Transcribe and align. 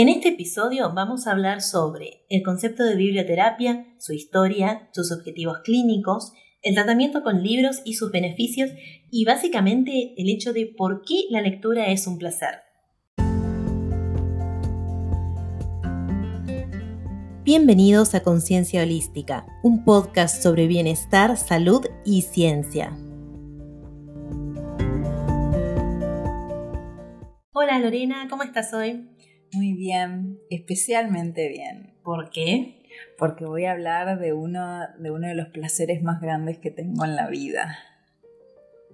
En 0.00 0.08
este 0.08 0.28
episodio 0.28 0.92
vamos 0.94 1.26
a 1.26 1.32
hablar 1.32 1.60
sobre 1.60 2.24
el 2.28 2.44
concepto 2.44 2.84
de 2.84 2.94
biblioterapia, 2.94 3.84
su 3.98 4.12
historia, 4.12 4.88
sus 4.92 5.10
objetivos 5.10 5.58
clínicos, 5.64 6.34
el 6.62 6.76
tratamiento 6.76 7.24
con 7.24 7.42
libros 7.42 7.82
y 7.84 7.94
sus 7.94 8.12
beneficios 8.12 8.70
y 9.10 9.24
básicamente 9.24 10.14
el 10.16 10.28
hecho 10.28 10.52
de 10.52 10.66
por 10.66 11.02
qué 11.02 11.24
la 11.30 11.40
lectura 11.40 11.88
es 11.88 12.06
un 12.06 12.16
placer. 12.16 12.60
Bienvenidos 17.42 18.14
a 18.14 18.22
Conciencia 18.22 18.84
Holística, 18.84 19.46
un 19.64 19.84
podcast 19.84 20.40
sobre 20.40 20.68
bienestar, 20.68 21.36
salud 21.36 21.84
y 22.04 22.22
ciencia. 22.22 22.96
Hola 27.52 27.80
Lorena, 27.80 28.28
¿cómo 28.30 28.44
estás 28.44 28.72
hoy? 28.72 29.17
Muy 29.52 29.72
bien, 29.72 30.38
especialmente 30.50 31.48
bien. 31.48 31.94
¿Por 32.02 32.30
qué? 32.30 32.82
Porque 33.16 33.44
voy 33.44 33.64
a 33.64 33.72
hablar 33.72 34.18
de 34.18 34.32
uno, 34.32 34.80
de 34.98 35.10
uno 35.10 35.28
de 35.28 35.34
los 35.34 35.48
placeres 35.48 36.02
más 36.02 36.20
grandes 36.20 36.58
que 36.58 36.70
tengo 36.70 37.04
en 37.04 37.16
la 37.16 37.28
vida. 37.28 37.78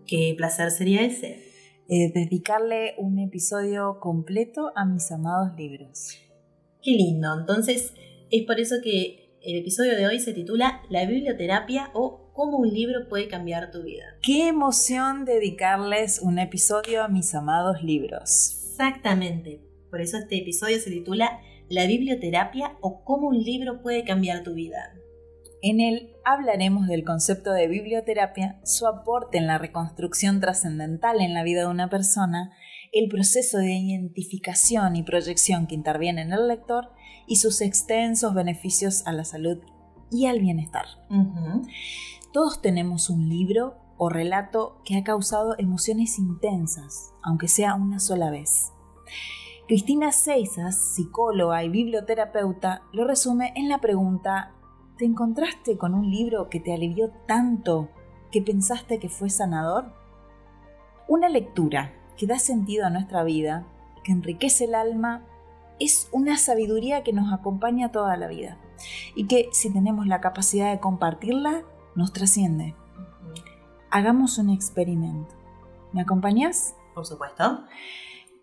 ¿Qué 0.07 0.35
placer 0.37 0.71
sería 0.71 1.03
ese? 1.03 1.43
Eh, 1.89 2.12
dedicarle 2.15 2.95
un 2.98 3.19
episodio 3.19 3.98
completo 4.01 4.73
a 4.75 4.85
mis 4.85 5.11
amados 5.11 5.57
libros. 5.57 6.19
Qué 6.83 6.93
lindo. 6.93 7.29
Entonces, 7.39 7.95
es 8.31 8.43
por 8.45 8.61
eso 8.61 8.77
que 8.83 9.39
el 9.43 9.57
episodio 9.59 9.97
de 9.97 10.07
hoy 10.07 10.21
se 10.21 10.33
titula 10.33 10.83
La 10.89 11.05
biblioterapia 11.05 11.91
o 11.95 12.33
cómo 12.33 12.59
un 12.59 12.73
libro 12.73 13.09
puede 13.09 13.29
cambiar 13.29 13.71
tu 13.71 13.83
vida. 13.83 14.05
Qué 14.23 14.48
emoción 14.48 15.25
dedicarles 15.25 16.21
un 16.21 16.39
episodio 16.39 17.03
a 17.03 17.09
mis 17.09 17.34
amados 17.34 17.83
libros. 17.83 18.71
Exactamente. 18.71 19.73
Por 19.95 20.01
eso 20.01 20.19
este 20.19 20.39
episodio 20.39 20.80
se 20.80 20.91
titula 20.91 21.39
La 21.69 21.87
biblioterapia 21.87 22.77
o 22.80 23.05
cómo 23.05 23.29
un 23.29 23.39
libro 23.39 23.80
puede 23.80 24.03
cambiar 24.03 24.43
tu 24.43 24.53
vida. 24.53 24.93
En 25.62 25.78
él 25.78 26.17
hablaremos 26.25 26.89
del 26.89 27.05
concepto 27.05 27.53
de 27.53 27.69
biblioterapia, 27.69 28.59
su 28.65 28.89
aporte 28.89 29.39
en 29.39 29.47
la 29.47 29.56
reconstrucción 29.56 30.41
trascendental 30.41 31.20
en 31.20 31.33
la 31.33 31.45
vida 31.45 31.61
de 31.61 31.69
una 31.69 31.91
persona, 31.91 32.50
el 32.91 33.09
proceso 33.09 33.59
de 33.59 33.72
identificación 33.72 34.97
y 34.97 35.05
proyección 35.05 35.69
que 35.69 35.77
interviene 35.77 36.22
en 36.22 36.33
el 36.33 36.48
lector 36.48 36.91
y 37.28 37.37
sus 37.37 37.61
extensos 37.61 38.34
beneficios 38.34 39.06
a 39.06 39.12
la 39.12 39.25
salud 39.25 39.59
y 40.11 40.27
al 40.27 40.41
bienestar. 40.41 40.87
Todos 42.33 42.61
tenemos 42.61 43.11
un 43.11 43.28
libro 43.28 43.77
o 43.97 44.09
relato 44.09 44.83
que 44.84 44.97
ha 44.97 45.05
causado 45.05 45.55
emociones 45.56 46.19
intensas, 46.19 47.12
aunque 47.22 47.47
sea 47.47 47.77
una 47.77 48.00
sola 48.00 48.33
vez. 48.33 48.72
Cristina 49.67 50.12
Seisas, 50.12 50.77
psicóloga 50.77 51.65
y 51.65 51.70
biblioterapeuta, 51.70 52.83
lo 52.93 53.07
resume 53.07 53.55
en 53.57 53.71
la 53.71 53.79
pregunta, 53.79 54.53
¿te 54.98 55.06
encontraste 55.06 55.79
con 55.79 55.95
un 55.95 56.11
libro 56.11 56.51
que 56.51 56.61
te 56.61 56.75
alivió 56.75 57.11
tanto 57.27 57.89
que 58.31 58.43
pensaste 58.43 58.98
que 58.98 59.09
fue 59.09 59.31
sanador? 59.31 59.87
Una 61.09 61.31
lectura 61.31 61.95
que 62.19 62.27
da 62.27 62.39
sentido 62.39 62.84
a 62.84 62.91
nuestra 62.91 63.25
vida, 63.25 63.67
que 64.03 64.12
enriquece 64.12 64.65
el 64.67 64.75
alma, 64.75 65.23
es 65.81 66.11
una 66.12 66.37
sabiduría 66.37 67.03
que 67.03 67.15
nos 67.15 67.33
acompaña 67.33 67.91
toda 67.91 68.19
la 68.19 68.28
vida 68.28 68.59
y 69.15 69.27
que 69.28 69.49
si 69.53 69.73
tenemos 69.73 70.06
la 70.06 70.21
capacidad 70.21 70.71
de 70.73 70.81
compartirla, 70.81 71.62
nos 71.95 72.12
trasciende. 72.12 72.75
Hagamos 73.91 74.37
un 74.37 74.51
experimento. 74.51 75.34
¿Me 75.95 76.03
acompañas? 76.03 76.75
Por 76.95 77.06
supuesto. 77.06 77.65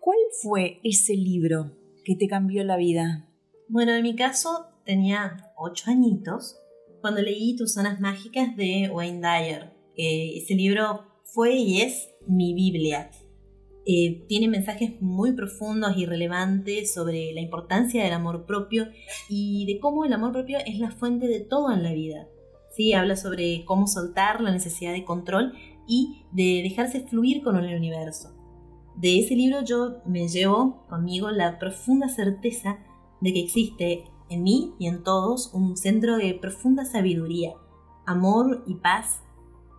¿Cuál 0.02 0.18
fue 0.42 0.80
ese 0.82 1.14
libro 1.14 1.76
que 2.04 2.16
te 2.16 2.26
cambió 2.26 2.64
la 2.64 2.76
vida? 2.76 3.28
Bueno, 3.68 3.92
en 3.92 4.02
mi 4.02 4.16
caso 4.16 4.66
tenía 4.84 5.52
ocho 5.56 5.92
añitos 5.92 6.58
cuando 7.00 7.22
leí 7.22 7.54
Tus 7.54 7.74
zonas 7.74 8.00
mágicas 8.00 8.56
de 8.56 8.90
Wayne 8.92 9.20
Dyer. 9.20 9.72
ese 9.96 10.56
libro 10.56 11.04
fue 11.22 11.54
y 11.54 11.82
es 11.82 12.10
mi 12.26 12.52
Biblia. 12.52 13.12
Eh, 13.86 14.24
tiene 14.26 14.48
mensajes 14.48 15.00
muy 15.00 15.36
profundos 15.36 15.96
y 15.96 16.04
relevantes 16.04 16.92
sobre 16.92 17.32
la 17.32 17.40
importancia 17.40 18.02
del 18.02 18.14
amor 18.14 18.44
propio 18.44 18.88
y 19.28 19.66
de 19.66 19.78
cómo 19.78 20.04
el 20.04 20.12
amor 20.14 20.32
propio 20.32 20.58
es 20.66 20.80
la 20.80 20.90
fuente 20.90 21.28
de 21.28 21.38
todo 21.38 21.70
en 21.70 21.84
la 21.84 21.92
vida. 21.92 22.26
¿Sí? 22.74 22.92
Habla 22.92 23.14
sobre 23.14 23.64
cómo 23.66 23.86
soltar 23.86 24.40
la 24.40 24.50
necesidad 24.50 24.94
de 24.94 25.04
control 25.04 25.52
y 25.86 26.24
de 26.32 26.68
dejarse 26.68 27.06
fluir 27.06 27.44
con 27.44 27.56
el 27.56 27.76
universo. 27.76 28.41
De 29.02 29.18
ese 29.18 29.34
libro 29.34 29.64
yo 29.64 29.96
me 30.06 30.28
llevo 30.28 30.84
conmigo 30.88 31.32
la 31.32 31.58
profunda 31.58 32.08
certeza 32.08 32.78
de 33.20 33.32
que 33.32 33.40
existe 33.40 34.04
en 34.28 34.44
mí 34.44 34.74
y 34.78 34.86
en 34.86 35.02
todos 35.02 35.52
un 35.52 35.76
centro 35.76 36.18
de 36.18 36.34
profunda 36.34 36.84
sabiduría, 36.84 37.54
amor 38.06 38.62
y 38.64 38.76
paz, 38.76 39.24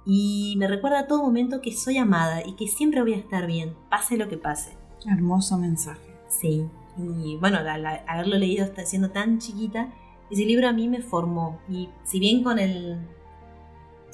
y 0.05 0.55
me 0.57 0.67
recuerda 0.67 0.99
a 0.99 1.07
todo 1.07 1.23
momento 1.23 1.61
que 1.61 1.71
soy 1.71 1.99
amada 1.99 2.45
y 2.45 2.57
que 2.57 2.67
siempre 2.67 3.01
voy 3.01 3.13
a 3.13 3.17
estar 3.17 3.47
bien, 3.47 3.77
pase 3.89 4.17
lo 4.17 4.27
que 4.27 4.37
pase. 4.37 4.75
Hermoso 5.09 5.57
mensaje. 5.57 6.01
Sí, 6.27 6.65
y 6.97 7.37
bueno, 7.37 7.59
haberlo 7.59 8.37
leído 8.37 8.67
siendo 8.83 9.11
tan 9.11 9.39
chiquita, 9.39 9.93
ese 10.31 10.43
libro 10.43 10.67
a 10.67 10.73
mí 10.73 10.89
me 10.89 11.01
formó, 11.01 11.61
y 11.69 11.87
si 12.03 12.19
bien 12.19 12.43
con 12.43 12.59
el 12.59 12.99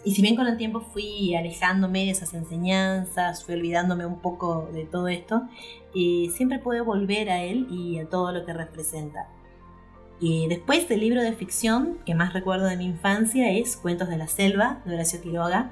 y 0.05 0.15
si 0.15 0.21
bien 0.21 0.35
con 0.35 0.47
el 0.47 0.57
tiempo 0.57 0.81
fui 0.81 1.35
alejándome 1.35 2.05
de 2.05 2.11
esas 2.11 2.33
enseñanzas, 2.33 3.43
fui 3.43 3.55
olvidándome 3.55 4.05
un 4.05 4.19
poco 4.19 4.69
de 4.73 4.85
todo 4.85 5.07
esto, 5.07 5.43
eh, 5.95 6.29
siempre 6.33 6.59
puedo 6.59 6.85
volver 6.85 7.29
a 7.29 7.43
él 7.43 7.67
y 7.69 7.99
a 7.99 8.07
todo 8.07 8.31
lo 8.31 8.45
que 8.45 8.53
representa. 8.53 9.27
Y 10.21 10.47
después 10.47 10.87
del 10.89 11.01
libro 11.01 11.21
de 11.21 11.33
ficción 11.33 11.99
que 12.05 12.15
más 12.15 12.33
recuerdo 12.33 12.65
de 12.65 12.77
mi 12.77 12.85
infancia 12.85 13.51
es 13.51 13.77
Cuentos 13.77 14.09
de 14.09 14.17
la 14.17 14.27
Selva, 14.27 14.81
de 14.85 14.95
Horacio 14.95 15.21
Quiroga, 15.21 15.71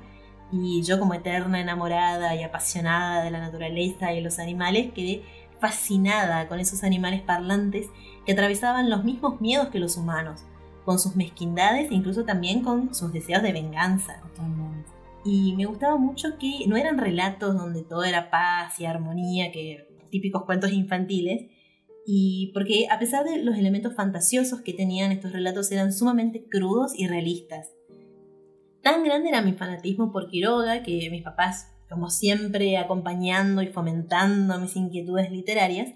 y 0.52 0.82
yo 0.84 1.00
como 1.00 1.14
eterna 1.14 1.60
enamorada 1.60 2.36
y 2.36 2.44
apasionada 2.44 3.24
de 3.24 3.32
la 3.32 3.40
naturaleza 3.40 4.14
y 4.14 4.22
los 4.22 4.40
animales 4.40 4.94
quedé 4.94 5.24
fascinada 5.60 6.48
con 6.48 6.60
esos 6.60 6.84
animales 6.84 7.22
parlantes 7.22 7.88
que 8.26 8.32
atravesaban 8.34 8.90
los 8.90 9.04
mismos 9.04 9.42
miedos 9.42 9.68
que 9.70 9.80
los 9.80 9.98
humanos 9.98 10.46
con 10.88 11.00
sus 11.00 11.18
mezquindades 11.18 11.92
e 11.92 11.94
incluso 11.94 12.24
también 12.24 12.62
con 12.62 12.96
sus 12.96 13.12
deseos 13.12 13.44
de 13.44 13.52
venganza. 13.52 14.22
Y 15.26 15.54
me 15.58 15.66
gustaba 15.66 15.98
mucho 15.98 16.38
que 16.40 16.66
no 16.66 16.78
eran 16.78 16.98
relatos 16.98 17.58
donde 17.58 17.84
todo 17.84 18.06
era 18.06 18.30
paz 18.30 18.80
y 18.80 18.86
armonía, 18.86 19.52
que 19.52 19.86
típicos 20.10 20.46
cuentos 20.46 20.72
infantiles, 20.72 21.52
y 22.06 22.52
porque 22.54 22.88
a 22.90 23.00
pesar 23.00 23.26
de 23.26 23.44
los 23.44 23.58
elementos 23.58 23.96
fantasiosos 23.96 24.62
que 24.62 24.72
tenían 24.72 25.12
estos 25.12 25.34
relatos 25.34 25.70
eran 25.74 25.92
sumamente 25.92 26.46
crudos 26.50 26.98
y 26.98 27.08
realistas. 27.08 27.74
Tan 28.82 29.04
grande 29.04 29.28
era 29.28 29.42
mi 29.42 29.52
fanatismo 29.52 30.14
por 30.14 30.30
Quiroga 30.30 30.84
que 30.84 31.10
mis 31.12 31.22
papás, 31.22 31.68
como 31.90 32.10
siempre, 32.10 32.78
acompañando 32.78 33.62
y 33.62 33.68
fomentando 33.68 34.58
mis 34.58 34.78
inquietudes 34.78 35.32
literarias, 35.32 35.90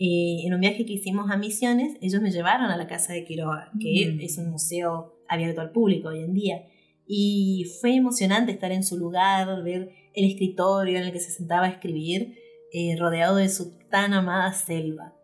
eh, 0.00 0.46
en 0.46 0.54
un 0.54 0.60
viaje 0.60 0.86
que 0.86 0.92
hicimos 0.92 1.28
a 1.28 1.36
Misiones, 1.36 1.96
ellos 2.00 2.22
me 2.22 2.30
llevaron 2.30 2.70
a 2.70 2.76
la 2.76 2.86
casa 2.86 3.12
de 3.12 3.24
Quiroga, 3.24 3.72
que 3.80 4.12
mm. 4.12 4.20
es 4.20 4.38
un 4.38 4.50
museo 4.50 5.16
abierto 5.28 5.60
al 5.60 5.72
público 5.72 6.08
hoy 6.10 6.20
en 6.20 6.34
día. 6.34 6.68
Y 7.04 7.64
fue 7.80 7.96
emocionante 7.96 8.52
estar 8.52 8.70
en 8.70 8.84
su 8.84 8.96
lugar, 8.96 9.64
ver 9.64 9.90
el 10.14 10.24
escritorio 10.24 10.98
en 10.98 11.04
el 11.04 11.12
que 11.12 11.18
se 11.18 11.32
sentaba 11.32 11.66
a 11.66 11.70
escribir, 11.70 12.36
eh, 12.72 12.96
rodeado 12.96 13.36
de 13.36 13.48
su 13.48 13.76
tan 13.90 14.12
amada 14.12 14.52
selva. 14.52 15.14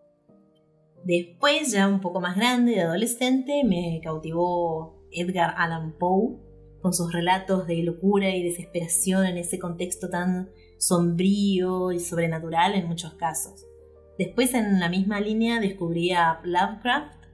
Después, 1.04 1.70
ya 1.70 1.86
un 1.86 2.00
poco 2.00 2.20
más 2.20 2.34
grande, 2.34 2.72
de 2.72 2.80
adolescente, 2.80 3.62
me 3.64 4.00
cautivó 4.02 5.06
Edgar 5.12 5.54
Allan 5.56 5.96
Poe, 5.98 6.36
con 6.80 6.92
sus 6.92 7.12
relatos 7.12 7.66
de 7.68 7.76
locura 7.82 8.34
y 8.34 8.42
desesperación 8.42 9.24
en 9.26 9.36
ese 9.36 9.58
contexto 9.58 10.10
tan 10.10 10.50
sombrío 10.78 11.92
y 11.92 12.00
sobrenatural 12.00 12.74
en 12.74 12.88
muchos 12.88 13.14
casos. 13.14 13.66
Después 14.18 14.54
en 14.54 14.80
la 14.80 14.88
misma 14.88 15.20
línea 15.20 15.60
descubrí 15.60 16.12
a 16.12 16.40
Lovecraft 16.44 17.24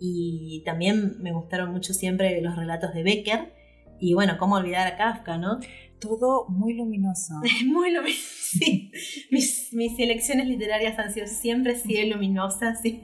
y 0.00 0.62
también 0.64 1.20
me 1.20 1.32
gustaron 1.32 1.72
mucho 1.72 1.92
siempre 1.92 2.40
los 2.40 2.56
relatos 2.56 2.94
de 2.94 3.02
Becker. 3.02 3.52
Y 4.00 4.14
bueno, 4.14 4.38
cómo 4.38 4.56
olvidar 4.56 4.86
a 4.86 4.96
Kafka, 4.96 5.38
¿no? 5.38 5.58
Todo 5.98 6.46
muy 6.48 6.74
luminoso. 6.74 7.34
muy 7.66 7.90
luminoso, 7.90 8.22
sí. 8.58 8.92
Mis, 9.30 9.72
mis 9.72 9.98
elecciones 9.98 10.46
literarias 10.46 10.98
han 10.98 11.12
sido 11.12 11.26
siempre 11.26 11.72
así 11.72 12.04
luminosas 12.06 12.80
y 12.84 12.98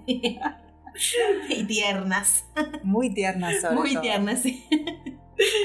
tiernas. 1.67 2.45
Muy 2.85 3.13
tiernas, 3.13 3.61
sobre 3.61 3.75
Muy 3.75 3.97
tiernas, 4.01 4.43
sí. 4.43 4.65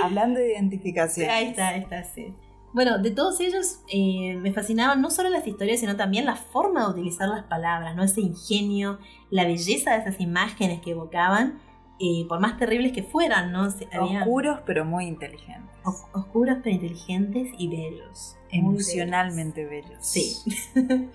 Hablando 0.04 0.39
de 0.39 0.54
identificación. 0.54 1.30
Ahí 1.30 1.45
está, 1.50 1.69
ahí 1.69 1.81
está, 1.81 2.04
sí. 2.04 2.33
Bueno, 2.74 3.00
de 3.00 3.12
todos 3.12 3.39
ellos 3.39 3.80
eh, 3.92 4.36
me 4.36 4.54
fascinaban 4.54 5.01
no 5.01 5.10
solo 5.10 5.30
las 5.30 5.48
historias, 5.48 5.80
sino 5.80 5.95
también 5.95 6.25
la 6.25 6.36
forma 6.36 6.86
de 6.86 6.92
utilizar 6.92 7.27
las 7.27 7.44
palabras, 7.45 7.95
¿no? 7.95 8.04
Ese 8.04 8.21
ingenio, 8.21 9.00
la 9.30 9.45
belleza 9.45 9.92
de 9.92 10.00
esas 10.01 10.19
imágenes 10.21 10.81
que 10.81 10.92
evocaban, 10.92 11.60
eh, 12.00 12.25
por 12.30 12.39
más 12.39 12.57
terribles 12.57 12.94
que 12.94 13.04
fueran, 13.04 13.51
¿no? 13.51 13.68
Oscuros 13.68 14.60
pero 14.66 14.86
muy 14.86 15.06
inteligentes. 15.06 15.69
oscuros 15.83 16.57
pero 16.63 16.75
inteligentes 16.75 17.50
y 17.57 17.68
bellos. 17.68 18.38
Emocionalmente 18.51 19.66
bellos. 19.66 19.98
Sí. 20.00 20.36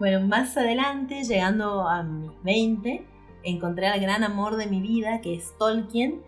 Bueno, 0.00 0.26
más 0.26 0.56
adelante, 0.56 1.24
llegando 1.24 1.86
a 1.86 2.02
mis 2.02 2.30
20, 2.42 3.06
encontré 3.42 3.86
al 3.86 4.00
gran 4.00 4.24
amor 4.24 4.56
de 4.56 4.66
mi 4.66 4.80
vida, 4.80 5.20
que 5.20 5.34
es 5.34 5.52
Tolkien. 5.58 6.22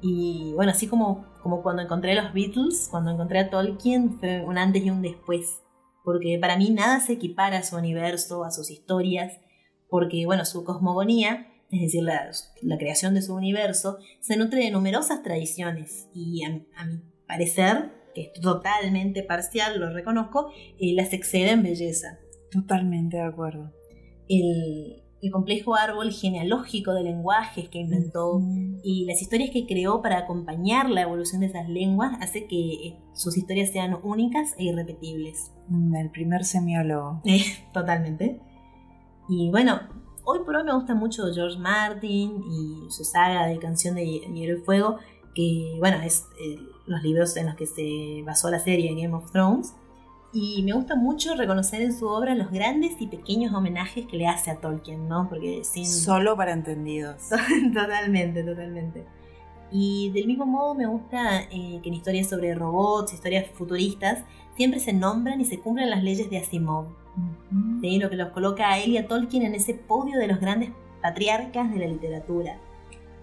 Y 0.00 0.54
bueno, 0.54 0.72
así 0.72 0.86
como, 0.86 1.26
como 1.42 1.62
cuando 1.62 1.82
encontré 1.82 2.12
a 2.12 2.22
los 2.22 2.32
Beatles, 2.32 2.88
cuando 2.90 3.10
encontré 3.10 3.38
a 3.38 3.50
Tolkien, 3.50 4.18
fue 4.18 4.44
un 4.44 4.58
antes 4.58 4.84
y 4.84 4.90
un 4.90 5.02
después. 5.02 5.62
Porque 6.04 6.38
para 6.40 6.56
mí 6.56 6.70
nada 6.70 7.00
se 7.00 7.14
equipara 7.14 7.58
a 7.58 7.62
su 7.62 7.76
universo, 7.76 8.44
a 8.44 8.50
sus 8.50 8.70
historias, 8.70 9.40
porque 9.88 10.24
bueno, 10.26 10.44
su 10.44 10.64
cosmogonía, 10.64 11.46
es 11.70 11.80
decir, 11.80 12.02
la, 12.02 12.78
creación 12.78 13.14
de 13.14 13.22
su 13.22 13.34
universo, 13.34 13.98
se 14.20 14.36
nutre 14.36 14.64
de 14.64 14.70
numerosas 14.70 15.22
tradiciones. 15.22 16.08
Y 16.14 16.44
a, 16.44 16.50
mi 16.86 17.02
parecer, 17.26 17.92
que 18.14 18.22
es 18.22 18.40
totalmente 18.40 19.22
parcial, 19.22 19.78
lo 19.78 19.92
reconozco, 19.92 20.50
eh, 20.78 20.94
las 20.94 21.12
excede 21.12 21.50
en 21.50 21.62
belleza. 21.62 22.18
Totalmente 22.50 23.18
de 23.18 23.24
acuerdo. 23.24 23.72
El, 24.28 25.02
complejo 25.30 25.74
árbol 25.74 26.12
genealógico 26.12 26.94
de 26.94 27.02
lenguajes 27.02 27.68
que 27.68 27.78
inventó 27.78 28.40
y 28.84 29.04
las 29.04 29.20
historias 29.20 29.50
que 29.50 29.66
creó 29.66 30.00
para 30.00 30.18
acompañar 30.18 30.88
la 30.88 31.02
evolución 31.02 31.40
de 31.40 31.48
esas 31.48 31.68
lenguas 31.68 32.16
hace 32.20 32.46
que 32.46 32.56
eh, 32.56 32.96
sus 33.14 33.36
historias 33.36 33.72
sean 33.72 33.98
únicas 34.02 34.54
e 34.58 34.64
irrepetibles. 34.64 35.52
Mm, 35.68 35.96
el 35.96 36.10
primer 36.10 36.44
semiólogo. 36.44 37.20
totalmente. 37.72 38.40
Y 39.28 39.50
bueno, 39.50 39.80
hoy 40.24 40.38
por 40.44 40.56
hoy 40.56 40.64
me 40.64 40.74
gusta 40.74 40.94
mucho 40.94 41.24
George 41.34 41.58
Martin 41.58 42.40
y 42.50 42.90
su 42.90 43.04
saga 43.04 43.46
de 43.46 43.58
Canción 43.58 43.96
de 43.96 44.06
Hielo 44.06 44.58
y 44.58 44.62
Fuego, 44.62 44.98
que 45.34 45.74
bueno, 45.80 45.98
es 46.00 46.26
eh, 46.40 46.58
los 46.86 47.02
libros 47.02 47.36
en 47.36 47.46
los 47.46 47.56
que 47.56 47.66
se 47.66 48.22
basó 48.24 48.50
la 48.50 48.60
serie 48.60 48.94
Game 48.94 49.14
of 49.14 49.30
Thrones 49.32 49.74
y 50.32 50.62
me 50.62 50.72
gusta 50.72 50.94
mucho 50.94 51.34
reconocer 51.34 51.80
en 51.80 51.96
su 51.96 52.06
obra 52.06 52.34
los 52.34 52.50
grandes 52.50 53.00
y 53.00 53.06
pequeños 53.06 53.54
homenajes 53.54 54.06
que 54.06 54.16
le 54.18 54.26
hace 54.26 54.50
a 54.50 54.60
Tolkien, 54.60 55.08
¿no? 55.08 55.28
Porque 55.28 55.64
sin... 55.64 55.86
Solo 55.86 56.36
para 56.36 56.52
entendidos. 56.52 57.30
totalmente, 57.74 58.44
totalmente. 58.44 59.06
Y 59.70 60.10
del 60.10 60.26
mismo 60.26 60.44
modo 60.44 60.74
me 60.74 60.86
gusta 60.86 61.42
eh, 61.42 61.80
que 61.82 61.88
en 61.88 61.94
historias 61.94 62.28
sobre 62.28 62.54
robots, 62.54 63.14
historias 63.14 63.50
futuristas, 63.50 64.24
siempre 64.56 64.80
se 64.80 64.92
nombran 64.92 65.40
y 65.40 65.44
se 65.44 65.60
cumplen 65.60 65.90
las 65.90 66.02
leyes 66.02 66.28
de 66.30 66.38
Asimov. 66.38 66.86
Lo 67.82 68.10
que 68.10 68.16
los 68.16 68.28
coloca 68.28 68.70
a 68.70 68.78
él 68.78 68.92
y 68.92 68.98
a 68.98 69.08
Tolkien 69.08 69.42
en 69.42 69.54
ese 69.54 69.74
podio 69.74 70.18
de 70.18 70.28
los 70.28 70.40
grandes 70.40 70.70
patriarcas 71.02 71.72
de 71.72 71.78
la 71.78 71.86
literatura. 71.86 72.58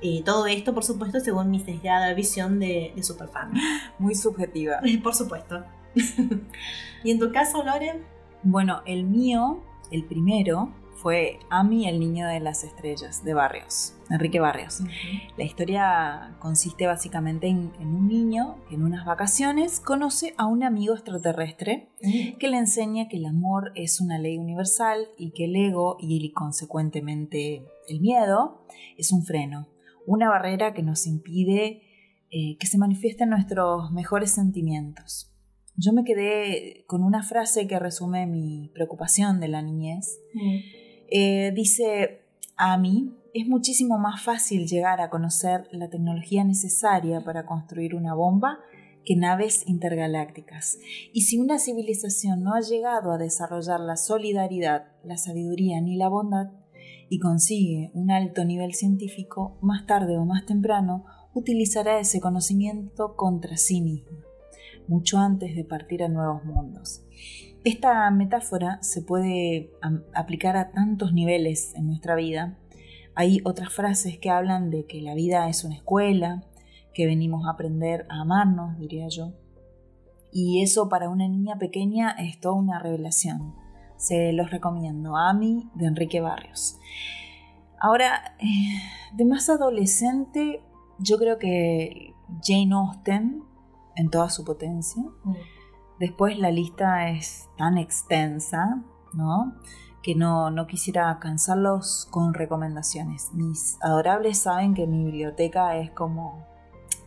Eh, 0.02 0.22
todo 0.26 0.48
esto, 0.48 0.74
por 0.74 0.84
supuesto, 0.84 1.20
según 1.20 1.50
mi 1.50 1.60
sesgada 1.60 2.14
visión 2.14 2.60
de, 2.60 2.92
de 2.96 3.04
superfan. 3.04 3.54
Muy 3.98 4.16
subjetiva. 4.16 4.82
por 5.04 5.16
supuesto. 5.16 5.64
¿Y 7.04 7.12
en 7.12 7.20
tu 7.20 7.32
caso, 7.32 7.64
Lore? 7.64 8.02
Bueno, 8.44 8.82
el 8.86 9.04
mío, 9.06 9.64
el 9.92 10.06
primero, 10.06 10.74
fue 10.96 11.40
Ami, 11.50 11.88
el 11.88 12.00
niño 12.00 12.28
de 12.28 12.40
las 12.40 12.64
estrellas, 12.64 13.24
de 13.24 13.34
Barrios, 13.34 13.94
Enrique 14.10 14.40
Barrios. 14.40 14.82
La 15.38 15.44
historia 15.44 16.36
consiste 16.40 16.88
básicamente 16.88 17.48
en, 17.48 17.72
un 17.80 18.08
niño 18.08 18.56
que 18.68 18.76
en 18.76 18.84
unas 18.84 19.06
vacaciones 19.06 19.80
conoce 19.80 20.34
a 20.38 20.48
un 20.48 20.64
amigo 20.64 20.96
extraterrestre 20.96 21.90
que 22.40 22.48
le 22.48 22.58
enseña 22.58 23.08
que 23.08 23.18
el 23.18 23.26
amor 23.26 23.72
es 23.76 24.02
una 24.02 24.18
ley 24.18 24.38
universal 24.38 25.10
y 25.18 25.32
que 25.32 25.46
el 25.46 25.56
ego 25.56 25.98
y 26.00 26.32
consecuentemente 26.32 27.68
el 27.88 28.00
miedo 28.00 28.66
es 28.98 29.12
un 29.12 29.24
freno, 29.24 29.68
una 30.08 30.30
barrera 30.30 30.74
que 30.74 30.82
nos 30.82 31.06
impide 31.06 31.84
eh, 32.32 32.58
que 32.58 32.66
se 32.66 32.80
manifiesten 32.80 33.30
nuestros 33.30 33.92
mejores 33.92 34.32
sentimientos 34.32 35.35
yo 35.78 35.94
me 35.94 36.04
quedé 36.04 36.86
con 36.88 37.04
una 37.04 37.24
frase 37.24 37.68
que 37.68 37.80
resume 37.80 38.28
mi 38.28 38.70
preocupación 38.74 39.40
de 39.40 39.48
la 39.48 39.62
niñez. 39.62 40.20
Mm. 40.34 40.58
Eh, 41.10 41.52
dice, 41.54 42.22
a 42.56 42.78
mí 42.78 43.14
es 43.34 43.48
muchísimo 43.48 43.98
más 43.98 44.24
fácil 44.24 44.68
llegar 44.68 45.02
a 45.02 45.10
conocer 45.10 45.68
la 45.72 45.90
tecnología 45.90 46.44
necesaria 46.44 47.22
para 47.22 47.46
construir 47.46 47.94
una 47.96 48.14
bomba 48.14 48.60
que 49.04 49.16
naves 49.16 49.68
intergalácticas. 49.68 50.80
Y 51.14 51.22
si 51.22 51.38
una 51.38 51.60
civilización 51.60 52.42
no 52.44 52.54
ha 52.56 52.62
llegado 52.62 53.12
a 53.12 53.18
desarrollar 53.18 53.80
la 53.82 53.98
solidaridad, 53.98 54.88
la 55.04 55.18
sabiduría 55.18 55.80
ni 55.82 55.96
la 55.96 56.08
bondad, 56.08 56.52
y 57.08 57.20
consigue 57.20 57.92
un 57.94 58.10
alto 58.10 58.46
nivel 58.46 58.74
científico, 58.74 59.60
más 59.62 59.86
tarde 59.86 60.18
o 60.18 60.26
más 60.26 60.46
temprano, 60.46 61.06
utilizará 61.36 62.00
ese 62.00 62.20
conocimiento 62.20 63.16
contra 63.16 63.58
sí 63.58 63.82
misma 63.82 64.25
mucho 64.88 65.18
antes 65.18 65.56
de 65.56 65.64
partir 65.64 66.04
a 66.04 66.10
nuevos 66.10 66.44
mundos. 66.46 67.04
Esta 67.64 68.10
metáfora 68.12 68.78
se 68.82 69.02
puede 69.02 69.72
aplicar 70.14 70.56
a 70.56 70.72
tantos 70.72 71.14
niveles 71.14 71.74
en 71.76 71.88
nuestra 71.88 72.16
vida. 72.16 72.60
Hay 73.16 73.42
otras 73.44 73.74
frases 73.74 74.20
que 74.20 74.30
hablan 74.30 74.70
de 74.70 74.86
que 74.86 75.02
la 75.02 75.16
vida 75.16 75.50
es 75.50 75.64
una 75.64 75.76
escuela, 75.76 76.44
que 76.94 77.06
venimos 77.06 77.48
a 77.48 77.52
aprender 77.52 78.06
a 78.10 78.22
amarnos, 78.22 78.78
diría 78.78 79.08
yo. 79.10 79.34
Y 80.32 80.62
eso 80.62 80.90
para 80.90 81.10
una 81.10 81.28
niña 81.28 81.58
pequeña 81.58 82.12
es 82.12 82.40
toda 82.40 82.56
una 82.56 82.78
revelación. 82.78 83.56
Se 83.98 84.32
los 84.34 84.52
recomiendo. 84.52 85.18
Ami 85.18 85.70
de 85.74 85.88
Enrique 85.88 86.22
Barrios. 86.22 86.78
Ahora, 87.80 88.36
eh, 88.40 88.80
de 89.14 89.26
más 89.26 89.50
adolescente, 89.50 90.62
yo 91.00 91.18
creo 91.18 91.40
que 91.40 92.14
Jane 92.44 92.74
Austen 92.74 93.44
en 93.96 94.10
toda 94.10 94.30
su 94.30 94.44
potencia. 94.44 95.04
Mm. 95.24 95.34
Después 96.00 96.38
la 96.38 96.52
lista 96.52 97.10
es 97.10 97.50
tan 97.58 97.78
extensa, 97.78 98.84
¿no? 99.14 99.56
Que 100.04 100.14
no, 100.14 100.52
no 100.52 100.68
quisiera 100.68 101.18
cansarlos 101.20 102.08
con 102.12 102.34
recomendaciones. 102.34 103.34
Mis 103.34 103.78
adorables 103.82 104.40
saben 104.40 104.74
que 104.74 104.88
mi 104.88 105.06
biblioteca 105.06 105.78
es 105.78 105.92
como... 105.92 106.46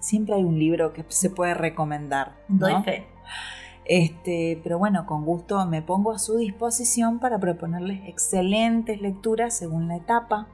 Siempre 0.00 0.36
hay 0.36 0.44
un 0.44 0.58
libro 0.58 0.92
que 0.92 1.04
se 1.08 1.28
puede 1.28 1.54
recomendar. 1.54 2.36
Doy 2.48 2.82
fe. 2.82 3.06
Este, 3.84 4.60
pero 4.62 4.78
bueno, 4.78 5.06
con 5.06 5.24
gusto 5.24 5.64
me 5.66 5.82
pongo 5.82 6.12
a 6.12 6.18
su 6.18 6.36
disposición 6.36 7.18
para 7.18 7.38
proponerles 7.38 8.06
excelentes 8.06 9.00
lecturas 9.00 9.56
según 9.56 9.88
la 9.88 9.96
etapa, 9.96 10.46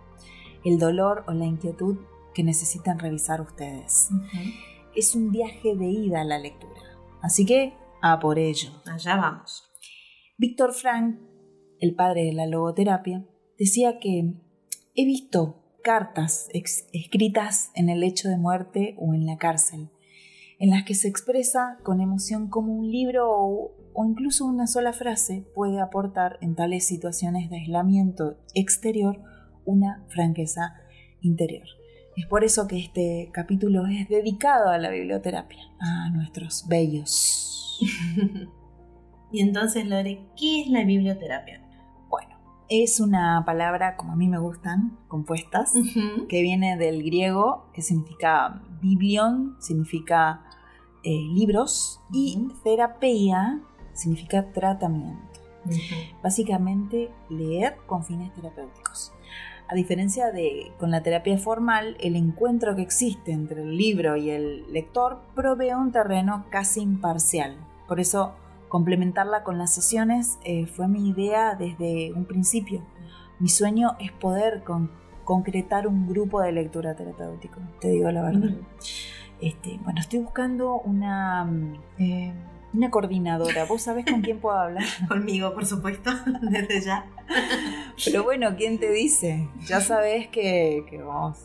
el 0.65 0.79
dolor 0.79 1.25
o 1.27 1.33
la 1.33 1.45
inquietud 1.45 1.99
que 2.33 2.43
necesitan 2.43 2.99
revisar 2.99 3.41
ustedes 3.41 4.09
es 4.97 5.15
un 5.15 5.31
viaje 5.31 5.75
de 5.75 5.87
ida 5.87 6.21
a 6.21 6.25
la 6.25 6.39
lectura. 6.39 6.81
Así 7.23 7.47
que, 7.47 7.75
a 8.03 8.19
por 8.21 8.39
ello. 8.39 8.71
Allá 8.87 9.17
vamos. 9.17 9.71
Víctor 10.37 10.73
Frank, 10.73 11.19
el 11.81 11.95
padre 11.95 12.25
de 12.25 12.33
la 12.33 12.47
logoterapia, 12.47 13.27
decía 13.59 13.99
que 13.99 14.35
he 14.95 15.05
visto 15.05 15.63
cartas 15.83 16.49
escritas 16.93 17.71
en 17.75 17.89
el 17.89 18.01
lecho 18.01 18.29
de 18.29 18.37
muerte 18.37 18.97
o 18.99 19.15
en 19.15 19.27
la 19.27 19.37
cárcel, 19.37 19.91
en 20.59 20.71
las 20.71 20.85
que 20.85 20.95
se 20.95 21.09
expresa 21.09 21.79
con 21.83 22.01
emoción 22.01 22.49
como 22.49 22.75
un 22.75 22.91
libro 22.91 23.31
o, 23.31 23.77
o 23.93 24.05
incluso 24.05 24.45
una 24.47 24.67
sola 24.67 24.93
frase 24.93 25.47
puede 25.55 25.81
aportar 25.81 26.39
en 26.41 26.55
tales 26.55 26.87
situaciones 26.87 27.51
de 27.51 27.57
aislamiento 27.57 28.39
exterior 28.55 29.21
una 29.65 30.05
franqueza 30.09 30.75
interior. 31.21 31.67
Es 32.17 32.27
por 32.27 32.45
eso 32.45 32.69
que 32.69 32.79
este 32.79 33.31
capítulo 33.33 33.87
es 33.87 34.09
dedicado 34.09 34.69
a 34.69 34.79
la 34.79 34.91
biblioterapia, 34.91 35.63
a 35.81 36.11
nuestros 36.11 36.67
bellos. 36.69 37.81
y 39.33 39.41
entonces, 39.41 39.87
Lore, 39.87 40.21
¿qué 40.37 40.63
es 40.63 40.69
la 40.69 40.85
biblioterapia? 40.85 41.61
Bueno, 42.09 42.37
es 42.69 43.01
una 43.01 43.43
palabra, 43.45 43.97
como 43.97 44.13
a 44.13 44.17
mí 44.17 44.29
me 44.29 44.39
gustan, 44.39 44.97
compuestas, 45.09 45.73
que 46.29 46.43
viene 46.43 46.77
del 46.77 47.03
griego, 47.03 47.67
que 47.73 47.83
significa 47.83 48.63
biblion, 48.81 49.57
significa 49.61 50.45
eh, 51.03 51.11
libros, 51.33 52.01
y 52.13 52.49
terapia 52.63 53.61
significa 53.93 54.53
tratamiento. 54.53 55.41
Básicamente, 56.23 57.11
leer 57.29 57.77
con 57.87 58.05
fines 58.05 58.33
terapéuticos. 58.35 59.13
A 59.67 59.75
diferencia 59.75 60.31
de 60.31 60.73
con 60.79 60.91
la 60.91 61.03
terapia 61.03 61.39
formal, 61.39 61.97
el 62.01 62.17
encuentro 62.17 62.77
que 62.77 62.83
existe 62.83 63.33
entre 63.33 63.63
el 63.63 63.77
libro 63.77 64.17
y 64.17 64.31
el 64.31 64.71
lector 64.73 65.21
provee 65.35 65.73
un 65.73 65.91
terreno 65.91 66.45
casi 66.51 66.81
imparcial. 66.81 67.57
Por 67.89 67.99
eso, 67.99 68.35
complementarla 68.69 69.43
con 69.43 69.57
las 69.57 69.75
sesiones 69.75 70.39
eh, 70.45 70.67
fue 70.67 70.87
mi 70.87 71.09
idea 71.09 71.55
desde 71.55 72.13
un 72.13 72.27
principio. 72.27 72.83
Mi 73.39 73.49
sueño 73.49 73.97
es 74.01 74.13
poder 74.13 74.63
concretar 75.25 75.87
un 75.87 76.07
grupo 76.07 76.43
de 76.43 76.53
lectura 76.53 76.95
terapéutico, 76.95 77.61
te 77.81 77.89
digo 77.89 78.11
la 78.11 78.23
verdad. 78.23 78.51
este, 79.41 79.79
bueno, 79.83 80.01
estoy 80.01 80.19
buscando 80.19 80.81
una... 80.81 81.45
Mm, 81.45 81.75
eh, 81.99 82.33
una 82.75 82.91
coordinadora. 82.91 83.65
¿Vos 83.65 83.83
sabés 83.83 84.05
con 84.05 84.21
quién 84.21 84.41
puedo 84.41 84.57
hablar? 84.57 84.85
Conmigo, 85.09 85.55
por 85.55 85.65
supuesto, 85.65 86.11
desde 86.43 86.81
ya. 86.81 87.07
Pero 88.05 88.25
bueno, 88.25 88.55
¿quién 88.57 88.79
te 88.79 88.91
dice? 88.91 89.49
Ya 89.67 89.81
sabés 89.81 90.29
que, 90.29 90.85
vos 91.05 91.39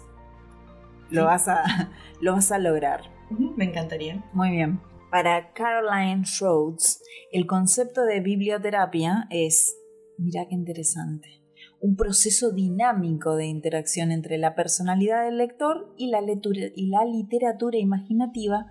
lo 1.09 1.25
vas, 1.25 1.47
a, 1.47 1.91
lo 2.21 2.33
vas 2.33 2.51
a 2.51 2.59
lograr. 2.59 3.01
Me 3.29 3.65
encantaría. 3.65 4.23
Muy 4.33 4.51
bien. 4.51 4.79
Para 5.11 5.53
Caroline 5.53 6.23
Rhodes, 6.39 7.01
el 7.31 7.47
concepto 7.47 8.03
de 8.03 8.19
biblioterapia 8.19 9.27
es 9.29 9.75
Mirá 10.19 10.45
qué 10.49 10.55
interesante. 10.55 11.41
Un 11.79 11.95
proceso 11.95 12.51
dinámico 12.51 13.37
de 13.37 13.45
interacción 13.45 14.11
entre 14.11 14.37
la 14.37 14.53
personalidad 14.53 15.23
del 15.23 15.37
lector 15.37 15.93
y 15.97 16.07
la, 16.07 16.19
y 16.21 16.89
la 16.89 17.05
literatura 17.05 17.77
imaginativa 17.77 18.65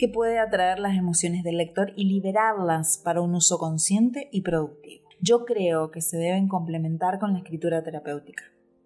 que 0.00 0.08
puede 0.08 0.38
atraer 0.38 0.78
las 0.78 0.96
emociones 0.96 1.44
del 1.44 1.58
lector 1.58 1.92
y 1.94 2.06
liberarlas 2.06 2.96
para 3.04 3.20
un 3.20 3.34
uso 3.34 3.58
consciente 3.58 4.30
y 4.32 4.40
productivo. 4.40 5.06
Yo 5.20 5.44
creo 5.44 5.90
que 5.90 6.00
se 6.00 6.16
deben 6.16 6.48
complementar 6.48 7.18
con 7.18 7.34
la 7.34 7.40
escritura 7.40 7.84
terapéutica. 7.84 8.44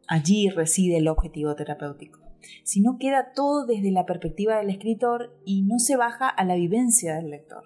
Allí 0.09 0.49
reside 0.51 0.97
el 0.97 1.07
objetivo 1.07 1.55
terapéutico. 1.55 2.19
Si 2.65 2.81
no 2.81 2.99
queda 2.99 3.31
todo 3.33 3.65
desde 3.65 3.93
la 3.93 4.07
perspectiva 4.07 4.57
del 4.57 4.71
escritor 4.71 5.39
y 5.45 5.63
no 5.63 5.79
se 5.79 5.95
baja 5.95 6.29
a 6.29 6.45
la 6.45 6.57
vivencia 6.57 7.15
del 7.15 7.31
lector. 7.31 7.63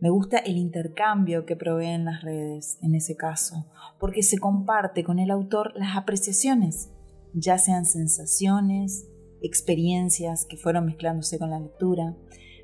Me 0.00 0.08
gusta 0.08 0.38
el 0.38 0.56
intercambio 0.56 1.44
que 1.44 1.56
proveen 1.56 2.06
las 2.06 2.22
redes 2.22 2.78
en 2.80 2.94
ese 2.94 3.14
caso, 3.14 3.66
porque 3.98 4.22
se 4.22 4.38
comparte 4.38 5.04
con 5.04 5.18
el 5.18 5.30
autor 5.30 5.74
las 5.76 5.98
apreciaciones, 5.98 6.90
ya 7.34 7.58
sean 7.58 7.84
sensaciones, 7.84 9.06
experiencias 9.42 10.46
que 10.46 10.56
fueron 10.56 10.86
mezclándose 10.86 11.38
con 11.38 11.50
la 11.50 11.60
lectura. 11.60 12.16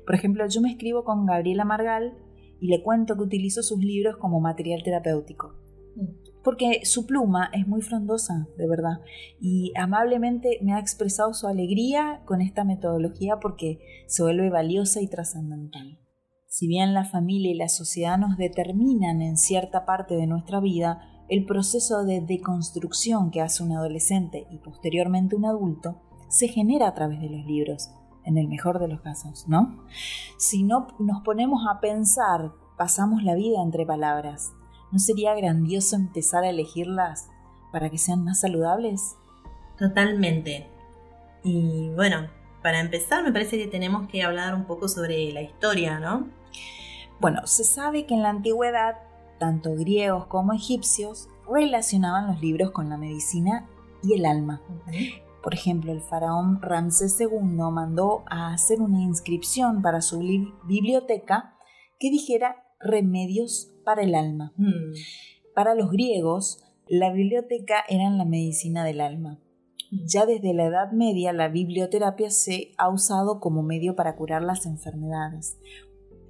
Por 0.07 0.15
ejemplo, 0.15 0.47
yo 0.47 0.61
me 0.61 0.71
escribo 0.71 1.03
con 1.03 1.27
Gabriela 1.27 1.65
Margal 1.65 2.17
y 2.59 2.69
le 2.69 2.81
cuento 2.81 3.15
que 3.15 3.21
utilizo 3.21 3.61
sus 3.61 3.77
libros 3.77 4.17
como 4.17 4.39
material 4.39 4.81
terapéutico. 4.81 5.53
Mm 5.95 6.27
porque 6.47 6.85
su 6.85 7.05
pluma 7.05 7.49
es 7.51 7.67
muy 7.67 7.81
frondosa, 7.81 8.47
de 8.57 8.69
verdad, 8.69 9.01
y 9.37 9.73
amablemente 9.75 10.59
me 10.61 10.71
ha 10.71 10.79
expresado 10.79 11.33
su 11.33 11.45
alegría 11.45 12.21
con 12.23 12.39
esta 12.39 12.63
metodología 12.63 13.41
porque 13.41 13.81
se 14.07 14.23
vuelve 14.23 14.49
valiosa 14.49 15.01
y 15.01 15.09
trascendental. 15.09 15.99
Si 16.47 16.65
bien 16.65 16.93
la 16.93 17.03
familia 17.03 17.51
y 17.51 17.55
la 17.55 17.67
sociedad 17.67 18.17
nos 18.17 18.37
determinan 18.37 19.21
en 19.21 19.35
cierta 19.35 19.85
parte 19.85 20.15
de 20.15 20.25
nuestra 20.25 20.61
vida, 20.61 21.01
el 21.27 21.45
proceso 21.45 22.05
de 22.05 22.21
deconstrucción 22.21 23.29
que 23.29 23.41
hace 23.41 23.61
un 23.61 23.73
adolescente 23.73 24.47
y 24.49 24.59
posteriormente 24.59 25.35
un 25.35 25.43
adulto 25.43 26.01
se 26.29 26.47
genera 26.47 26.87
a 26.87 26.93
través 26.93 27.19
de 27.19 27.29
los 27.29 27.45
libros, 27.45 27.89
en 28.27 28.37
el 28.37 28.47
mejor 28.47 28.77
de 28.79 28.87
los 28.87 29.01
casos, 29.01 29.47
¿no? 29.47 29.83
Si 30.37 30.63
no 30.63 30.87
nos 30.99 31.23
ponemos 31.23 31.61
a 31.67 31.79
pensar, 31.79 32.51
pasamos 32.77 33.23
la 33.23 33.33
vida 33.33 33.63
entre 33.63 33.85
palabras, 33.85 34.53
¿No 34.91 34.99
sería 34.99 35.35
grandioso 35.35 35.97
empezar 35.97 36.45
a 36.45 36.49
elegirlas 36.49 37.29
para 37.71 37.89
que 37.89 37.97
sean 37.97 38.23
más 38.23 38.39
saludables? 38.39 39.17
Totalmente. 39.77 40.65
Y 41.43 41.89
bueno, 41.89 42.27
para 42.63 42.79
empezar 42.79 43.23
me 43.23 43.33
parece 43.33 43.57
que 43.57 43.67
tenemos 43.67 44.07
que 44.07 44.23
hablar 44.23 44.55
un 44.55 44.63
poco 44.63 44.87
sobre 44.87 45.31
la 45.33 45.41
historia, 45.41 45.99
¿no? 45.99 46.27
Bueno, 47.19 47.45
se 47.45 47.65
sabe 47.65 48.05
que 48.05 48.13
en 48.13 48.23
la 48.23 48.29
antigüedad, 48.29 48.95
tanto 49.39 49.75
griegos 49.75 50.27
como 50.27 50.53
egipcios 50.53 51.27
relacionaban 51.51 52.27
los 52.27 52.41
libros 52.41 52.71
con 52.71 52.89
la 52.89 52.97
medicina 52.97 53.67
y 54.01 54.13
el 54.13 54.25
alma. 54.25 54.61
Por 55.47 55.53
ejemplo, 55.53 55.93
el 55.93 56.01
faraón 56.01 56.61
Ramsés 56.61 57.17
II 57.21 57.71
mandó 57.71 58.25
a 58.29 58.53
hacer 58.53 58.81
una 58.81 59.01
inscripción 59.01 59.81
para 59.81 60.01
su 60.01 60.19
biblioteca 60.65 61.55
que 62.01 62.11
dijera 62.11 62.65
remedios 62.81 63.71
para 63.85 64.03
el 64.03 64.13
alma. 64.13 64.51
Mm. 64.57 64.91
Para 65.55 65.73
los 65.73 65.89
griegos, 65.89 66.65
la 66.89 67.13
biblioteca 67.13 67.85
era 67.87 68.09
la 68.09 68.25
medicina 68.25 68.83
del 68.83 68.99
alma. 68.99 69.39
Mm. 69.89 70.05
Ya 70.05 70.25
desde 70.25 70.53
la 70.53 70.65
Edad 70.65 70.91
Media 70.91 71.31
la 71.31 71.47
biblioterapia 71.47 72.29
se 72.29 72.73
ha 72.77 72.89
usado 72.89 73.39
como 73.39 73.63
medio 73.63 73.95
para 73.95 74.17
curar 74.17 74.43
las 74.43 74.65
enfermedades. 74.65 75.57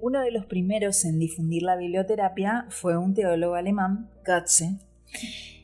Uno 0.00 0.20
de 0.20 0.30
los 0.30 0.46
primeros 0.46 1.04
en 1.04 1.18
difundir 1.18 1.64
la 1.64 1.74
biblioterapia 1.74 2.66
fue 2.68 2.96
un 2.96 3.14
teólogo 3.14 3.56
alemán, 3.56 4.12
Goetze, 4.24 4.78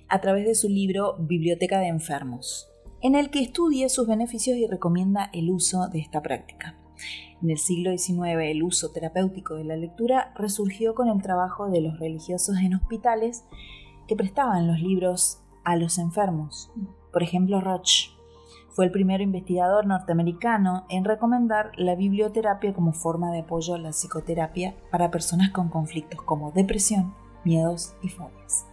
a 0.09 0.21
través 0.21 0.45
de 0.45 0.57
su 0.57 0.69
libro 0.69 1.17
Biblioteca 1.21 1.79
de 1.79 1.87
Enfermos, 1.87 2.74
en 3.05 3.15
el 3.15 3.29
que 3.29 3.41
estudia 3.41 3.91
sus 3.91 4.07
beneficios 4.07 4.57
y 4.57 4.67
recomienda 4.67 5.29
el 5.35 5.51
uso 5.51 5.89
de 5.89 5.99
esta 5.99 6.23
práctica. 6.23 6.75
En 7.43 7.51
el 7.51 7.59
siglo 7.59 7.91
XIX 7.91 8.39
el 8.45 8.63
uso 8.63 8.93
terapéutico 8.93 9.57
de 9.57 9.65
la 9.65 9.77
lectura 9.77 10.33
resurgió 10.37 10.95
con 10.95 11.11
el 11.11 11.21
trabajo 11.21 11.69
de 11.69 11.83
los 11.83 11.99
religiosos 11.99 12.57
en 12.57 12.75
hospitales 12.75 13.45
que 14.09 14.17
prestaban 14.17 14.67
los 14.67 14.81
libros 14.81 15.43
a 15.65 15.77
los 15.77 15.99
enfermos. 15.99 16.73
Por 17.13 17.23
ejemplo, 17.23 17.61
Roche 17.61 18.09
fue 18.71 18.87
el 18.87 18.91
primer 18.91 19.21
investigador 19.21 19.85
norteamericano 19.85 20.87
en 20.89 21.05
recomendar 21.05 21.73
la 21.77 21.97
biblioterapia 21.97 22.73
como 22.73 22.95
forma 22.95 23.33
de 23.33 23.41
apoyo 23.41 23.75
a 23.75 23.79
la 23.79 23.91
psicoterapia 23.91 24.77
para 24.91 25.11
personas 25.11 25.51
con 25.51 25.69
conflictos 25.69 26.23
como 26.23 26.53
depresión, 26.53 27.15
miedos 27.45 27.97
y 28.01 28.09
fobias. 28.09 28.67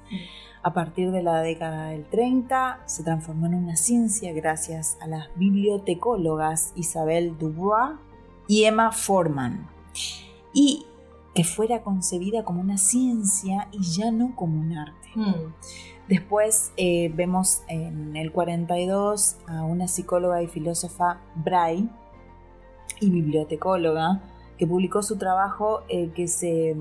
A 0.63 0.73
partir 0.73 1.11
de 1.11 1.23
la 1.23 1.41
década 1.41 1.87
del 1.87 2.05
30 2.05 2.83
se 2.85 3.03
transformó 3.03 3.47
en 3.47 3.55
una 3.55 3.75
ciencia 3.75 4.31
gracias 4.31 4.97
a 5.01 5.07
las 5.07 5.27
bibliotecólogas 5.35 6.71
Isabel 6.75 7.35
Dubois 7.39 7.97
y 8.47 8.65
Emma 8.65 8.91
Forman, 8.91 9.67
y 10.53 10.85
que 11.33 11.43
fuera 11.43 11.81
concebida 11.81 12.43
como 12.43 12.61
una 12.61 12.77
ciencia 12.77 13.69
y 13.71 13.81
ya 13.81 14.11
no 14.11 14.35
como 14.35 14.59
un 14.59 14.77
arte. 14.77 15.09
Hmm. 15.15 15.53
Después 16.07 16.73
eh, 16.77 17.11
vemos 17.15 17.63
en 17.67 18.15
el 18.15 18.31
42 18.31 19.37
a 19.47 19.63
una 19.63 19.87
psicóloga 19.87 20.43
y 20.43 20.47
filósofa 20.47 21.21
Bray 21.35 21.89
y 22.99 23.09
bibliotecóloga 23.09 24.21
que 24.57 24.67
publicó 24.67 25.01
su 25.01 25.17
trabajo 25.17 25.83
eh, 25.87 26.11
que 26.13 26.27
se 26.27 26.75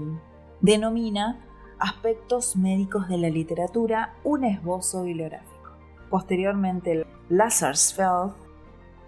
denomina 0.60 1.38
Aspectos 1.80 2.56
médicos 2.56 3.08
de 3.08 3.16
la 3.16 3.30
literatura, 3.30 4.14
un 4.22 4.44
esbozo 4.44 5.04
bibliográfico. 5.04 5.70
Posteriormente, 6.10 7.06
Lazarsfeld 7.30 8.34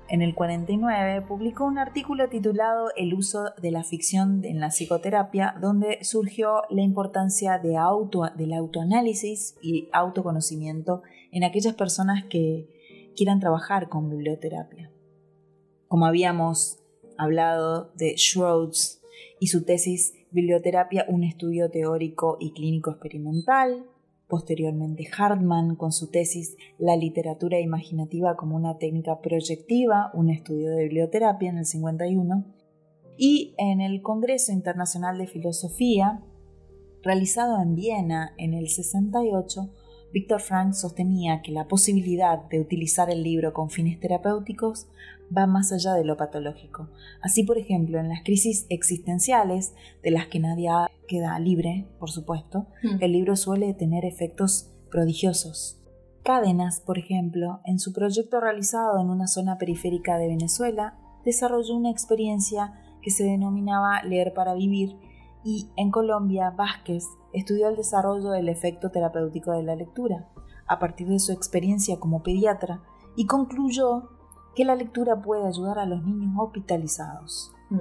en 0.08 0.22
el 0.22 0.34
49 0.34 1.22
publicó 1.28 1.66
un 1.66 1.76
artículo 1.76 2.30
titulado 2.30 2.88
El 2.96 3.12
uso 3.12 3.50
de 3.60 3.72
la 3.72 3.84
ficción 3.84 4.42
en 4.44 4.58
la 4.58 4.68
psicoterapia, 4.68 5.54
donde 5.60 5.98
surgió 6.02 6.62
la 6.70 6.80
importancia 6.80 7.58
del 7.58 7.76
autoanálisis 8.54 9.54
y 9.60 9.90
autoconocimiento 9.92 11.02
en 11.30 11.44
aquellas 11.44 11.74
personas 11.74 12.24
que 12.24 13.12
quieran 13.14 13.38
trabajar 13.38 13.90
con 13.90 14.08
biblioterapia. 14.08 14.90
Como 15.88 16.06
habíamos 16.06 16.78
hablado 17.18 17.92
de 17.96 18.16
Schroeds 18.16 19.01
y 19.40 19.48
su 19.48 19.64
tesis 19.64 20.14
Biblioterapia, 20.30 21.04
un 21.08 21.24
estudio 21.24 21.70
teórico 21.70 22.38
y 22.40 22.52
clínico 22.52 22.90
experimental, 22.90 23.86
Posteriormente, 24.32 25.06
Hartman, 25.14 25.76
con 25.76 25.92
su 25.92 26.10
tesis 26.10 26.56
La 26.78 26.96
literatura 26.96 27.60
imaginativa 27.60 28.34
como 28.34 28.56
una 28.56 28.78
técnica 28.78 29.20
proyectiva, 29.20 30.10
un 30.14 30.30
estudio 30.30 30.70
de 30.70 30.84
biblioterapia 30.84 31.50
en 31.50 31.58
el 31.58 31.66
51. 31.66 32.46
Y 33.18 33.54
en 33.58 33.82
el 33.82 34.00
Congreso 34.00 34.50
Internacional 34.50 35.18
de 35.18 35.26
Filosofía, 35.26 36.22
realizado 37.02 37.60
en 37.60 37.74
Viena 37.74 38.32
en 38.38 38.54
el 38.54 38.70
68, 38.70 39.68
Víctor 40.12 40.42
Frank 40.42 40.74
sostenía 40.74 41.40
que 41.40 41.52
la 41.52 41.68
posibilidad 41.68 42.38
de 42.48 42.60
utilizar 42.60 43.10
el 43.10 43.22
libro 43.22 43.52
con 43.52 43.70
fines 43.70 43.98
terapéuticos 43.98 44.86
va 45.34 45.46
más 45.46 45.72
allá 45.72 45.94
de 45.94 46.04
lo 46.04 46.18
patológico. 46.18 46.90
Así, 47.22 47.44
por 47.44 47.56
ejemplo, 47.56 47.98
en 47.98 48.08
las 48.08 48.22
crisis 48.22 48.66
existenciales, 48.68 49.74
de 50.02 50.10
las 50.10 50.26
que 50.26 50.38
nadie 50.38 50.68
queda 51.08 51.38
libre, 51.38 51.86
por 51.98 52.10
supuesto, 52.10 52.66
hmm. 52.82 52.96
el 53.00 53.12
libro 53.12 53.36
suele 53.36 53.72
tener 53.72 54.04
efectos 54.04 54.70
prodigiosos. 54.90 55.80
Cádenas, 56.22 56.80
por 56.80 56.98
ejemplo, 56.98 57.60
en 57.64 57.78
su 57.78 57.92
proyecto 57.92 58.38
realizado 58.38 59.00
en 59.00 59.08
una 59.08 59.26
zona 59.26 59.56
periférica 59.56 60.18
de 60.18 60.28
Venezuela, 60.28 60.98
desarrolló 61.24 61.74
una 61.74 61.90
experiencia 61.90 62.74
que 63.00 63.10
se 63.10 63.24
denominaba 63.24 64.02
leer 64.04 64.34
para 64.34 64.54
vivir 64.54 64.96
y 65.44 65.70
en 65.76 65.90
Colombia 65.90 66.50
Vázquez 66.50 67.06
estudió 67.32 67.68
el 67.68 67.76
desarrollo 67.76 68.30
del 68.30 68.48
efecto 68.48 68.90
terapéutico 68.90 69.52
de 69.52 69.62
la 69.62 69.76
lectura 69.76 70.28
a 70.66 70.78
partir 70.78 71.08
de 71.08 71.18
su 71.18 71.32
experiencia 71.32 71.98
como 71.98 72.22
pediatra 72.22 72.82
y 73.16 73.26
concluyó 73.26 74.10
que 74.54 74.64
la 74.64 74.74
lectura 74.74 75.20
puede 75.20 75.46
ayudar 75.46 75.78
a 75.78 75.86
los 75.86 76.02
niños 76.04 76.34
hospitalizados. 76.38 77.52
Hmm. 77.70 77.78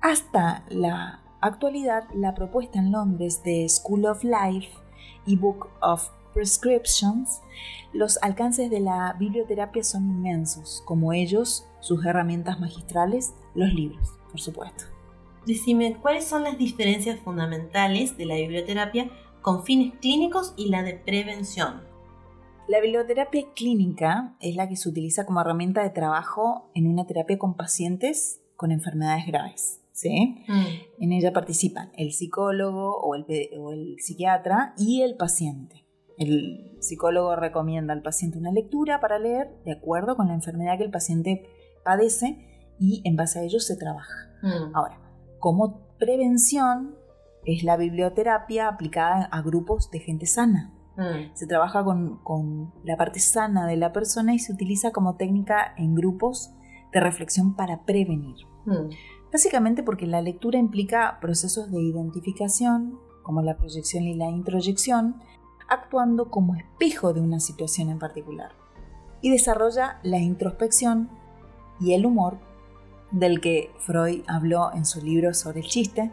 Hasta 0.00 0.64
la 0.68 1.22
actualidad, 1.40 2.04
la 2.14 2.34
propuesta 2.34 2.78
en 2.78 2.92
Londres 2.92 3.42
de 3.42 3.68
School 3.68 4.06
of 4.06 4.22
Life 4.22 4.70
y 5.26 5.36
Book 5.36 5.68
of 5.82 6.08
Prescriptions, 6.32 7.40
los 7.92 8.18
alcances 8.22 8.70
de 8.70 8.80
la 8.80 9.14
biblioterapia 9.18 9.82
son 9.82 10.08
inmensos, 10.08 10.82
como 10.86 11.12
ellos, 11.12 11.66
sus 11.80 12.04
herramientas 12.04 12.60
magistrales, 12.60 13.34
los 13.54 13.72
libros, 13.72 14.18
por 14.30 14.40
supuesto. 14.40 14.97
Decime, 15.48 15.96
¿cuáles 16.02 16.26
son 16.26 16.44
las 16.44 16.58
diferencias 16.58 17.18
fundamentales 17.20 18.18
de 18.18 18.26
la 18.26 18.34
biblioterapia 18.34 19.10
con 19.40 19.64
fines 19.64 19.94
clínicos 19.98 20.52
y 20.58 20.68
la 20.68 20.82
de 20.82 20.92
prevención? 20.92 21.80
La 22.68 22.82
biblioterapia 22.82 23.46
clínica 23.56 24.36
es 24.40 24.56
la 24.56 24.68
que 24.68 24.76
se 24.76 24.90
utiliza 24.90 25.24
como 25.24 25.40
herramienta 25.40 25.82
de 25.82 25.88
trabajo 25.88 26.70
en 26.74 26.86
una 26.86 27.06
terapia 27.06 27.38
con 27.38 27.56
pacientes 27.56 28.42
con 28.56 28.72
enfermedades 28.72 29.24
graves 29.26 29.80
¿sí? 29.94 30.44
Mm. 30.46 31.02
En 31.02 31.12
ella 31.12 31.32
participan 31.32 31.92
el 31.96 32.12
psicólogo 32.12 32.98
o 32.98 33.14
el, 33.14 33.24
o 33.58 33.72
el 33.72 33.96
psiquiatra 34.00 34.74
y 34.76 35.00
el 35.00 35.16
paciente. 35.16 35.86
El 36.18 36.76
psicólogo 36.80 37.36
recomienda 37.36 37.94
al 37.94 38.02
paciente 38.02 38.36
una 38.36 38.52
lectura 38.52 39.00
para 39.00 39.18
leer 39.18 39.48
de 39.64 39.72
acuerdo 39.72 40.14
con 40.14 40.28
la 40.28 40.34
enfermedad 40.34 40.76
que 40.76 40.84
el 40.84 40.90
paciente 40.90 41.48
padece 41.86 42.74
y 42.78 43.00
en 43.06 43.16
base 43.16 43.38
a 43.38 43.44
ello 43.44 43.60
se 43.60 43.78
trabaja. 43.78 44.28
Mm. 44.42 44.76
Ahora, 44.76 45.07
como 45.38 45.80
prevención 45.98 46.96
es 47.44 47.62
la 47.64 47.76
biblioterapia 47.76 48.68
aplicada 48.68 49.24
a 49.24 49.42
grupos 49.42 49.90
de 49.90 50.00
gente 50.00 50.26
sana. 50.26 50.72
Mm. 50.96 51.34
Se 51.34 51.46
trabaja 51.46 51.84
con, 51.84 52.72
la 52.84 52.96
parte 52.96 53.20
sana 53.20 53.66
de 53.66 53.76
la 53.76 53.92
persona 53.92 54.34
y 54.34 54.38
se 54.38 54.52
utiliza 54.52 54.90
como 54.90 55.16
técnica 55.16 55.72
en 55.76 55.94
grupos 55.94 56.50
de 56.92 57.00
reflexión 57.00 57.54
para 57.54 57.84
prevenir. 57.84 58.36
Mm. 58.66 58.90
Básicamente 59.32 59.82
porque 59.82 60.06
la 60.06 60.20
lectura 60.20 60.58
implica 60.58 61.18
procesos 61.20 61.70
de 61.70 61.80
identificación, 61.80 62.98
como 63.22 63.42
la 63.42 63.56
proyección 63.56 64.04
y 64.04 64.14
la 64.14 64.28
introyección, 64.28 65.16
actuando 65.68 66.30
como 66.30 66.54
espejo 66.54 67.12
de 67.12 67.20
una 67.20 67.40
situación 67.40 67.90
en 67.90 67.98
particular. 67.98 68.52
Y 69.20 69.30
desarrolla 69.30 69.98
la 70.02 70.18
introspección 70.18 71.10
y 71.80 71.92
el 71.92 72.06
humor 72.06 72.38
del 73.10 73.40
que 73.40 73.72
Freud 73.78 74.22
habló 74.26 74.72
en 74.74 74.84
su 74.84 75.00
libro 75.00 75.34
sobre 75.34 75.60
el 75.60 75.66
chiste, 75.66 76.10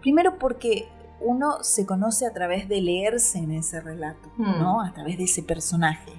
primero 0.00 0.38
porque 0.38 0.88
uno 1.20 1.62
se 1.62 1.86
conoce 1.86 2.26
a 2.26 2.32
través 2.32 2.68
de 2.68 2.80
leerse 2.80 3.38
en 3.38 3.52
ese 3.52 3.80
relato, 3.80 4.28
hmm. 4.36 4.58
¿no? 4.60 4.80
A 4.80 4.92
través 4.92 5.18
de 5.18 5.24
ese 5.24 5.42
personaje, 5.42 6.12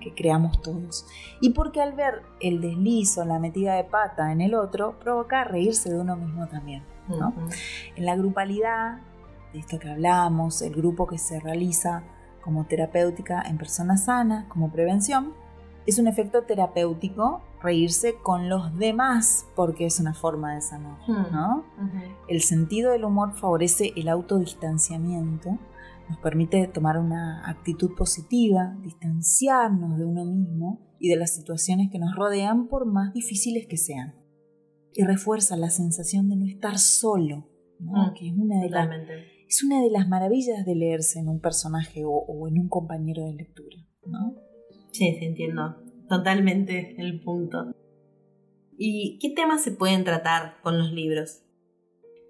Que 0.00 0.14
creamos 0.14 0.60
todos. 0.62 1.06
Y 1.40 1.50
porque 1.50 1.80
al 1.80 1.92
ver 1.92 2.22
el 2.40 2.60
deslizo, 2.60 3.24
la 3.24 3.38
metida 3.38 3.74
de 3.74 3.84
pata 3.84 4.32
en 4.32 4.40
el 4.40 4.54
otro, 4.54 4.98
provoca 4.98 5.44
reírse 5.44 5.90
de 5.90 6.00
uno 6.00 6.16
mismo 6.16 6.46
también, 6.48 6.82
¿no? 7.08 7.32
En 7.94 8.04
la 8.04 8.16
grupalidad, 8.16 8.98
de 9.52 9.60
esto 9.60 9.78
que 9.78 9.90
hablamos, 9.90 10.62
el 10.62 10.74
grupo 10.74 11.06
que 11.06 11.18
se 11.18 11.38
realiza 11.40 12.02
como 12.42 12.64
terapéutica 12.64 13.42
en 13.42 13.58
personas 13.58 14.04
sanas, 14.04 14.46
como 14.48 14.70
prevención, 14.70 15.34
es 15.86 15.98
un 15.98 16.08
efecto 16.08 16.42
terapéutico 16.42 17.42
reírse 17.66 18.14
con 18.22 18.48
los 18.48 18.78
demás 18.78 19.48
porque 19.56 19.86
es 19.86 19.98
una 19.98 20.14
forma 20.14 20.54
de 20.54 20.60
sanar, 20.60 20.98
hmm. 21.08 21.32
¿no? 21.32 21.64
El 22.28 22.40
sentido 22.40 22.92
del 22.92 23.04
humor 23.04 23.34
favorece 23.34 23.92
el 23.96 24.08
autodistanciamiento, 24.08 25.58
nos 26.08 26.18
permite 26.18 26.68
tomar 26.68 26.98
una 26.98 27.48
actitud 27.50 27.96
positiva, 27.96 28.76
distanciarnos 28.82 29.98
de 29.98 30.04
uno 30.04 30.24
mismo 30.24 30.80
y 31.00 31.08
de 31.08 31.16
las 31.16 31.34
situaciones 31.34 31.90
que 31.90 31.98
nos 31.98 32.14
rodean 32.14 32.68
por 32.68 32.86
más 32.86 33.12
difíciles 33.12 33.66
que 33.66 33.76
sean. 33.76 34.14
Y 34.94 35.02
refuerza 35.02 35.56
la 35.56 35.68
sensación 35.68 36.28
de 36.28 36.36
no 36.36 36.46
estar 36.46 36.78
solo, 36.78 37.48
hmm. 37.80 38.14
que 38.14 38.28
es 38.28 38.34
una, 38.38 38.60
de 38.60 38.70
las, 38.70 38.88
es 39.48 39.64
una 39.64 39.82
de 39.82 39.90
las 39.90 40.08
maravillas 40.08 40.64
de 40.64 40.74
leerse 40.76 41.18
en 41.18 41.28
un 41.28 41.40
personaje 41.40 42.04
o, 42.04 42.12
o 42.12 42.46
en 42.46 42.60
un 42.60 42.68
compañero 42.68 43.24
de 43.24 43.34
lectura. 43.34 43.76
¿no? 44.06 44.36
Sí, 44.92 45.16
sí, 45.18 45.24
entiendo 45.24 45.85
totalmente 46.08 47.00
el 47.00 47.20
punto. 47.20 47.74
¿Y 48.78 49.18
qué 49.20 49.30
temas 49.30 49.62
se 49.62 49.72
pueden 49.72 50.04
tratar 50.04 50.60
con 50.62 50.78
los 50.78 50.92
libros? 50.92 51.42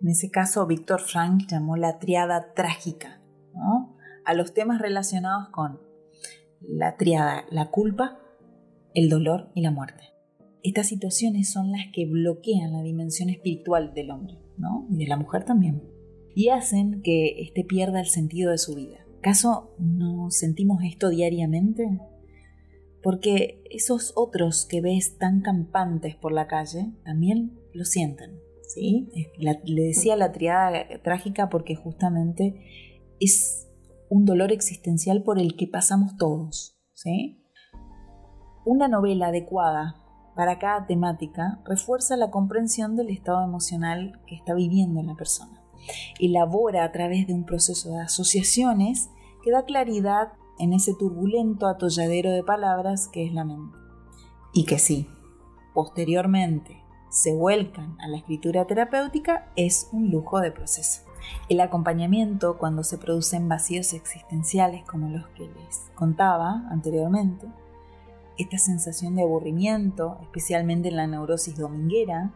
En 0.01 0.09
ese 0.09 0.31
caso, 0.31 0.67
Víctor 0.67 1.01
Frank 1.01 1.47
llamó 1.49 1.77
la 1.77 1.99
triada 1.99 2.53
trágica 2.55 3.21
a 4.25 4.35
los 4.35 4.53
temas 4.53 4.81
relacionados 4.81 5.49
con 5.49 5.81
la 6.61 6.97
triada, 6.97 7.45
la 7.51 7.71
culpa, 7.71 8.19
el 8.95 9.09
dolor 9.09 9.51
y 9.55 9.63
la 9.63 9.71
muerte. 9.71 10.03
Estas 10.63 10.89
situaciones 10.89 11.51
son 11.51 11.71
las 11.73 11.87
que 11.93 12.07
bloquean 12.07 12.73
la 12.73 12.83
dimensión 12.83 13.31
espiritual 13.31 13.95
del 13.95 14.11
hombre 14.11 14.39
¿no? 14.59 14.87
y 14.91 14.99
de 14.99 15.07
la 15.07 15.17
mujer 15.17 15.45
también 15.45 15.83
y 16.35 16.51
hacen 16.51 17.03
que 17.03 17.41
éste 17.41 17.65
pierda 17.65 18.01
el 18.01 18.07
sentido 18.07 18.51
de 18.51 18.59
su 18.59 18.75
vida. 18.75 18.99
¿Acaso 19.21 19.75
no 19.79 20.31
sentimos 20.31 20.83
esto 20.85 21.09
diariamente? 21.09 21.99
Porque 23.07 23.63
esos 23.71 24.13
otros 24.17 24.67
que 24.69 24.81
ves 24.81 25.17
tan 25.17 25.41
campantes 25.41 26.17
por 26.17 26.33
la 26.33 26.49
calle 26.49 26.91
también 27.05 27.57
lo 27.73 27.85
sienten. 27.85 28.41
¿sí? 28.63 29.09
le 29.39 29.83
decía 29.83 30.17
la 30.17 30.33
triada 30.33 30.73
trágica 31.05 31.49
porque 31.49 31.77
justamente 31.77 33.07
es 33.21 33.69
un 34.11 34.25
dolor 34.25 34.51
existencial 34.51 35.23
por 35.23 35.39
el 35.39 35.55
que 35.55 35.69
pasamos 35.69 36.17
todos. 36.17 36.81
¿sí? 36.95 37.45
Una 38.65 38.89
novela 38.89 39.29
adecuada 39.29 40.03
para 40.35 40.59
cada 40.59 40.89
temática 40.89 41.61
refuerza 41.65 42.17
la 42.17 42.33
comprensión 42.33 42.97
del 42.97 43.11
estado 43.11 43.45
emocional 43.45 44.21
que 44.27 44.35
está 44.35 44.53
viviendo 44.53 45.01
la 45.05 45.15
persona. 45.15 45.63
Elabora 46.19 46.83
a 46.83 46.91
través 46.91 47.29
de 47.29 47.35
un 47.35 47.45
proceso 47.45 47.93
de 47.93 48.01
asociaciones 48.01 49.11
que 49.45 49.53
da 49.53 49.65
claridad 49.65 50.33
en 50.59 50.73
ese 50.73 50.95
turbulento 50.95 51.67
atolladero 51.67 52.31
de 52.31 52.43
palabras 52.43 53.09
que 53.09 53.27
es 53.27 53.33
la 53.33 53.45
mente. 53.45 53.77
Y 54.53 54.65
que 54.65 54.79
sí, 54.79 55.09
posteriormente 55.75 56.83
se 57.11 57.35
vuelcan 57.35 57.97
a 58.01 58.09
la 58.09 58.19
escritura 58.19 58.67
terapéutica 58.67 59.49
es 59.57 59.89
un 59.93 60.11
lujo 60.11 60.41
de 60.41 60.53
proceso. 60.53 61.03
El 61.49 61.61
acompañamiento 61.61 62.57
cuando 62.59 62.85
se 62.85 62.99
producen 62.99 63.49
vacíos 63.49 63.93
existenciales 63.93 64.85
como 64.85 65.09
los 65.09 65.27
que 65.29 65.45
les 65.45 65.91
contaba 65.95 66.67
anteriormente, 66.71 67.47
esta 68.39 68.59
sensación 68.59 69.17
de 69.17 69.23
aburrimiento, 69.23 70.19
especialmente 70.23 70.89
en 70.89 70.97
la 70.97 71.07
neurosis 71.07 71.57
dominguera, 71.57 72.33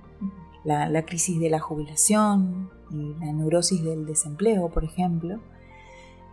la, 0.65 0.89
la 0.89 1.05
crisis 1.05 1.39
de 1.39 1.51
la 1.51 1.61
jubilación 1.61 2.71
y 2.91 3.15
la 3.21 3.33
neurosis 3.33 3.83
del 3.83 4.07
desempleo, 4.07 4.71
por 4.71 4.85
ejemplo, 4.85 5.41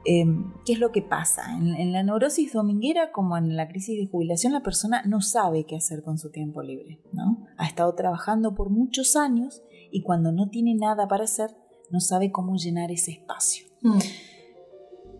Em, 0.09 0.53
¿Qué 0.65 0.71
es 0.71 0.79
lo 0.79 0.93
que 0.93 1.01
pasa? 1.01 1.51
En, 1.57 1.91
la 1.91 2.01
neurosis 2.01 2.53
dominguera, 2.53 3.11
como 3.11 3.35
en 3.35 3.57
la 3.57 3.67
crisis 3.67 3.99
de 3.99 4.07
jubilación, 4.07 4.53
la 4.53 4.63
persona 4.63 5.03
no 5.05 5.19
sabe 5.19 5.65
qué 5.65 5.75
hacer 5.75 6.01
con 6.01 6.17
su 6.17 6.31
tiempo 6.31 6.61
libre. 6.61 7.01
¿no? 7.11 7.45
Ha 7.57 7.67
estado 7.67 7.93
trabajando 7.93 8.55
por 8.55 8.69
muchos 8.69 9.17
años 9.17 9.61
y 9.91 10.03
cuando 10.03 10.31
no 10.31 10.47
tiene 10.47 10.75
nada 10.75 11.09
para 11.09 11.25
hacer, 11.25 11.49
no 11.91 11.99
sabe 11.99 12.31
cómo 12.31 12.55
llenar 12.55 12.89
ese 12.89 13.11
espacio. 13.11 13.67
Mm. 13.81 13.99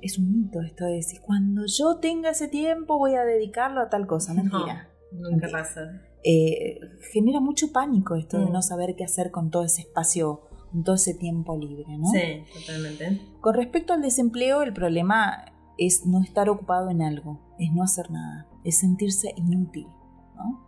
Es 0.02 0.17
un 0.17 0.32
mito 0.32 0.62
esto 0.62 0.86
de 0.86 0.93
decir, 0.93 1.19
cuando 1.19 1.63
yo 1.65 1.97
tenga 1.97 2.30
ese 2.30 2.47
tiempo 2.47 2.97
voy 2.97 3.15
a 3.15 3.26
dedicarlo 3.26 3.82
a 3.82 3.89
tal 3.89 4.08
cosa. 4.08 4.34
Mentira. 4.34 4.89
No, 5.12 5.32
nunca 5.32 5.50
pasa. 5.52 5.82
Eh, 6.23 6.80
genera 7.12 7.41
mucho 7.41 7.73
pánico 7.73 8.15
esto 8.15 8.39
de 8.39 8.45
mm. 8.45 8.54
no 8.54 8.62
saber 8.62 8.95
qué 8.95 9.04
hacer 9.04 9.32
con 9.32 9.52
todo 9.52 9.65
ese 9.65 9.82
espacio 9.82 10.47
todo 10.84 10.96
ese 10.96 11.13
tiempo 11.13 11.58
libre, 11.58 11.98
¿no? 11.98 12.08
Sí, 12.08 12.44
totalmente. 12.54 13.22
Con 13.42 13.54
respecto 13.56 13.94
al 13.94 14.02
desempleo, 14.02 14.62
el 14.62 14.74
problema 14.74 15.46
es 15.78 16.06
no 16.06 16.22
estar 16.22 16.50
ocupado 16.50 16.90
en 16.90 17.02
algo, 17.02 17.40
es 17.60 17.72
no 17.72 17.84
hacer 17.84 18.12
nada, 18.12 18.48
es 18.63 18.80
sentirse 18.80 19.34
inútil, 19.38 19.88
¿no? 20.36 20.66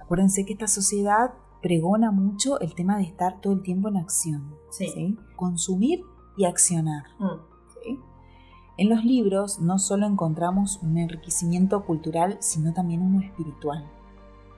Acuérdense 0.00 0.44
que 0.44 0.52
esta 0.52 0.68
sociedad 0.68 1.30
pregona 1.62 2.10
mucho 2.10 2.60
el 2.60 2.74
tema 2.74 2.98
de 2.98 3.04
estar 3.04 3.40
todo 3.40 3.54
el 3.54 3.62
tiempo 3.62 3.88
en 3.88 3.96
acción, 3.96 4.54
sí. 4.70 5.16
Consumir 5.36 6.02
y 6.36 6.44
accionar. 6.44 7.04
Mm. 7.18 7.54
En 8.76 8.88
los 8.88 9.04
libros 9.04 9.60
no 9.60 9.78
solo 9.78 10.04
encontramos 10.04 10.80
un 10.82 10.98
enriquecimiento 10.98 11.84
cultural, 11.84 12.38
sino 12.40 12.72
también 12.72 13.02
uno 13.02 13.20
espiritual 13.20 13.88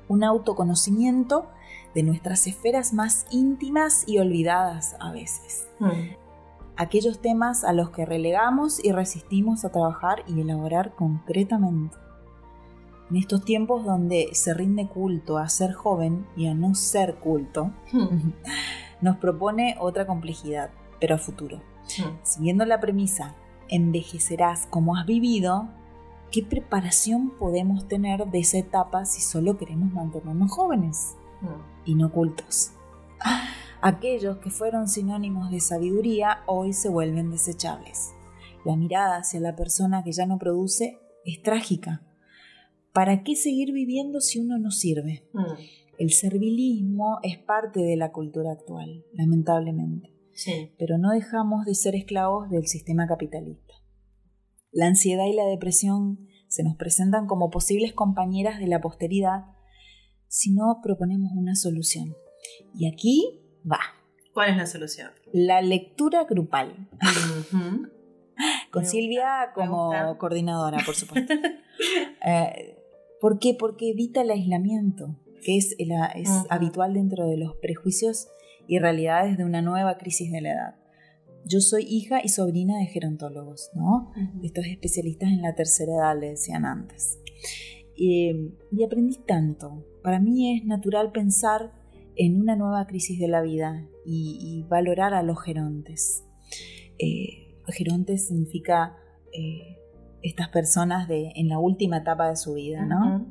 un 0.09 0.25
autoconocimiento 0.25 1.47
de 1.95 2.03
nuestras 2.03 2.47
esferas 2.47 2.93
más 2.93 3.27
íntimas 3.31 4.05
y 4.07 4.19
olvidadas 4.19 4.97
a 5.01 5.11
veces. 5.13 5.69
Hmm. 5.79 6.15
Aquellos 6.77 7.21
temas 7.21 7.65
a 7.65 7.73
los 7.73 7.91
que 7.91 8.05
relegamos 8.05 8.85
y 8.85 8.93
resistimos 8.93 9.65
a 9.65 9.71
trabajar 9.71 10.23
y 10.27 10.41
elaborar 10.41 10.95
concretamente. 10.95 11.97
En 13.09 13.17
estos 13.17 13.45
tiempos 13.45 13.85
donde 13.85 14.29
se 14.33 14.53
rinde 14.53 14.89
culto 14.89 15.39
a 15.39 15.49
ser 15.49 15.73
joven 15.73 16.27
y 16.37 16.49
a 16.49 16.55
no 16.55 16.75
ser 16.75 17.17
culto, 17.17 17.73
hmm. 17.93 18.33
nos 19.01 19.17
propone 19.17 19.77
otra 19.81 20.07
complejidad, 20.07 20.71
pero 21.01 21.15
a 21.15 21.19
futuro. 21.19 21.63
Hmm. 21.99 22.19
Siguiendo 22.23 22.65
la 22.67 22.81
premisa, 22.81 23.35
envejecerás 23.69 24.67
como 24.67 24.97
has 24.97 25.07
vivido, 25.07 25.69
¿qué 26.31 26.43
preparación 26.43 27.31
podemos 27.39 27.89
tener 27.89 28.27
de 28.27 28.39
esa 28.39 28.59
etapa 28.59 29.05
si 29.05 29.21
solo 29.21 29.57
queremos 29.57 29.93
mantenernos 29.93 30.51
jóvenes, 30.51 31.17
mm. 31.41 31.91
inocultos? 31.91 32.73
Aquellos 33.81 34.39
que 34.39 34.51
fueron 34.51 34.89
sinónimos 34.89 35.51
de 35.51 35.61
sabiduría 35.61 36.43
hoy 36.47 36.73
se 36.73 36.89
vuelven 36.89 37.31
desechables. 37.31 38.13
La 38.65 38.77
mirada 38.77 39.19
hacia 39.19 39.41
la 39.41 39.55
persona 39.55 40.03
que 40.03 40.13
ya 40.13 40.27
no 40.27 40.39
produce 40.39 40.99
es 41.25 41.43
trágica. 41.43 42.03
¿Para 42.93 43.23
qué 43.23 43.37
seguir 43.37 43.73
viviendo 43.73 44.21
si 44.21 44.41
uno 44.41 44.59
no 44.59 44.71
sirve? 44.71 45.29
Mm. 45.33 45.45
El 45.99 46.13
servilismo 46.13 47.21
es 47.23 47.39
parte 47.39 47.81
de 47.81 47.97
la 47.97 48.13
cultura 48.13 48.53
actual, 48.53 49.05
lamentablemente. 49.13 50.13
Pero 50.79 50.99
no 50.99 51.11
dejamos 51.11 51.65
de 51.65 51.75
ser 51.75 51.95
esclavos 51.95 52.51
del 52.51 52.67
sistema 52.67 53.07
capitalista. 53.07 53.75
La 54.77 54.89
ansiedad 54.89 55.25
y 55.25 55.33
la 55.33 55.47
depresión 55.47 56.29
se 56.49 56.63
nos 56.63 56.77
presentan 56.77 57.27
como 57.27 57.49
posibles 57.49 57.95
compañeras 57.95 58.61
de 58.61 58.67
la 58.67 58.83
posteridad 58.83 59.47
si 60.29 60.53
no 60.53 60.81
proponemos 60.83 61.33
una 61.35 61.55
solución. 61.55 62.15
Y 62.75 62.87
aquí 62.87 63.41
va. 63.65 63.81
¿Cuál 64.35 64.51
es 64.51 64.59
la 64.59 64.67
solución? 64.67 65.13
La 65.33 65.63
lectura 65.63 66.25
grupal. 66.25 66.91
Con 68.71 68.83
Me 68.83 68.87
Silvia 68.87 69.47
gusta, 69.47 69.55
como 69.55 70.19
coordinadora, 70.19 70.79
por 70.85 70.95
supuesto. 70.95 71.33
Eh, 72.27 72.79
¿Por 73.21 73.39
qué? 73.39 73.55
Porque 73.55 73.91
evita 73.91 74.23
el 74.23 74.31
aislamiento, 74.31 75.15
que 75.45 75.59
es, 75.59 75.77
habitual 76.49 76.95
dentro 76.95 77.27
de 77.27 77.37
los 77.37 77.55
prejuicios 77.57 78.29
y 78.67 78.79
realidades 78.79 79.37
de 79.37 79.45
una 79.45 79.61
nueva 79.61 79.99
crisis 79.99 80.33
de 80.33 80.41
la 80.41 80.53
edad. 80.53 80.75
Yo 81.49 81.61
soy 81.61 81.85
hija 81.89 82.21
y 82.23 82.29
sobrina 82.29 82.79
de 82.79 82.87
gerontólogos, 82.87 83.71
¿no? 83.75 84.13
de 84.35 84.47
estos 84.47 84.67
especialistas 84.67 85.31
en 85.31 85.43
la 85.43 85.55
tercera 85.55 85.93
edad, 85.93 86.21
le 86.21 86.31
decían 86.31 86.65
antes. 86.65 87.19
Y, 87.95 88.33
y 88.73 88.85
aprendí 88.85 89.19
tanto. 89.27 89.87
Para 90.03 90.21
mí 90.21 90.57
es 90.57 90.65
natural 90.65 91.13
pensar 91.13 91.73
en 92.17 92.41
una 92.41 92.57
nueva 92.57 92.87
crisis 92.87 93.19
de 93.19 93.29
la 93.29 93.43
vida 93.43 93.87
y, 94.05 94.39
y 94.41 94.69
valorar 94.69 95.15
a 95.15 95.23
los 95.23 95.41
gerontes. 95.43 96.25
Eh, 96.99 97.47
gerontes 97.69 98.29
significa 98.29 98.97
eh, 99.33 99.79
estas 100.23 100.49
personas 100.49 101.09
de, 101.09 101.33
en 101.37 101.49
la 101.49 101.59
última 101.59 101.99
etapa 101.99 102.29
de 102.29 102.37
su 102.37 102.55
vida, 102.55 102.85
¿no? 102.85 103.27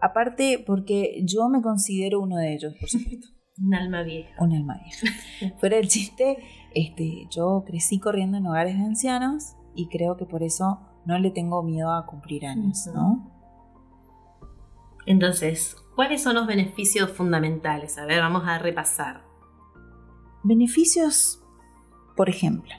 Aparte, 0.00 0.62
porque 0.64 1.20
yo 1.24 1.48
me 1.48 1.60
considero 1.60 2.20
uno 2.20 2.36
de 2.36 2.54
ellos, 2.54 2.74
por 2.78 2.88
supuesto. 2.88 3.28
Un 3.60 3.74
alma 3.74 4.04
vieja. 4.04 4.30
Un 4.38 4.54
alma 4.54 4.80
vieja. 4.84 5.56
Fuera 5.58 5.78
el 5.78 5.88
chiste, 5.88 6.38
este, 6.74 7.26
yo 7.30 7.64
crecí 7.66 7.98
corriendo 7.98 8.38
en 8.38 8.46
hogares 8.46 8.78
de 8.78 8.84
ancianos 8.84 9.54
y 9.74 9.88
creo 9.88 10.16
que 10.16 10.26
por 10.26 10.42
eso 10.42 10.80
no 11.04 11.18
le 11.18 11.30
tengo 11.30 11.62
miedo 11.62 11.92
a 11.92 12.06
cumplir 12.06 12.46
años. 12.46 12.86
¿no? 12.94 13.30
Entonces, 15.06 15.76
¿cuáles 15.94 16.22
son 16.22 16.34
los 16.34 16.46
beneficios 16.46 17.10
fundamentales? 17.10 17.96
A 17.98 18.04
ver, 18.04 18.20
vamos 18.20 18.42
a 18.46 18.58
repasar. 18.58 19.22
Beneficios, 20.42 21.42
por 22.14 22.28
ejemplo, 22.28 22.74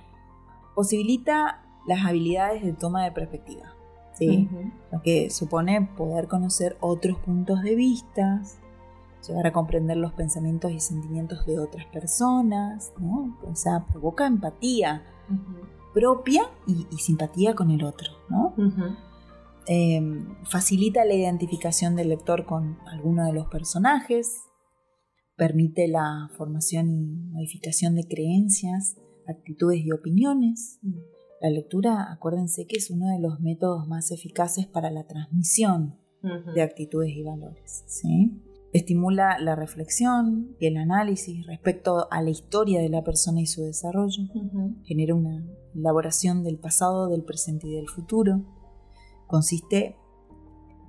posibilita 0.76 1.64
las 1.88 2.06
habilidades 2.06 2.64
de 2.64 2.74
toma 2.74 3.04
de 3.04 3.12
perspectiva, 3.12 3.74
¿sí? 4.14 4.48
Lo 4.92 5.02
que 5.02 5.30
supone 5.32 5.82
poder 5.98 6.28
conocer 6.28 6.78
otros 6.82 7.18
puntos 7.18 7.64
de 7.64 7.76
vista, 7.76 8.42
llegar 9.28 9.48
a 9.48 9.54
comprender 9.54 9.98
los 9.98 10.14
pensamientos 10.14 10.72
y 10.72 10.80
sentimientos 10.80 11.46
de 11.46 11.60
otras 11.60 11.86
personas, 11.88 12.94
¿no? 13.00 13.38
O 13.44 13.56
sea, 13.56 13.86
provoca 13.92 14.26
empatía 14.26 15.04
propia 15.94 16.44
y, 16.68 16.88
y 16.92 16.98
simpatía 16.98 17.56
con 17.56 17.72
el 17.72 17.84
otro, 17.84 18.12
¿no? 18.30 18.54
Eh, 19.68 20.02
facilita 20.50 21.06
la 21.06 21.14
identificación 21.14 21.96
del 21.96 22.10
lector 22.10 22.46
con 22.46 22.80
alguno 22.88 23.26
de 23.26 23.34
los 23.34 23.48
personajes, 23.48 24.42
permite 25.36 25.88
la 25.88 26.30
formación 26.38 26.90
y 26.90 27.06
modificación 27.32 27.96
de 27.96 28.08
creencias, 28.08 28.98
actitudes 29.28 29.82
y 29.84 29.92
opiniones. 29.92 30.80
La 31.42 31.50
lectura, 31.50 32.12
acuérdense 32.12 32.66
que 32.66 32.78
es 32.78 32.90
uno 32.90 33.10
de 33.10 33.20
los 33.20 33.40
métodos 33.40 33.88
más 33.88 34.12
eficaces 34.12 34.66
para 34.66 34.90
la 34.90 35.06
transmisión 35.06 35.96
de 36.54 36.62
actitudes 36.62 37.12
y 37.16 37.24
valores. 37.24 37.84
¿sí? 37.88 38.42
Estimula 38.72 39.40
la 39.40 39.56
reflexión 39.56 40.56
y 40.60 40.68
el 40.68 40.78
análisis 40.78 41.46
respecto 41.48 42.08
a 42.12 42.22
la 42.22 42.30
historia 42.30 42.80
de 42.82 42.90
la 42.90 43.04
persona 43.04 43.42
y 43.42 43.46
su 43.48 43.64
desarrollo. 43.64 44.24
Ujú. 44.34 44.76
Genera 44.84 45.16
una 45.16 45.44
elaboración 45.74 46.44
del 46.44 46.60
pasado, 46.60 47.08
del 47.10 47.24
presente 47.24 47.68
y 47.68 47.74
del 47.74 47.88
futuro. 47.90 48.42
Consiste 49.28 49.96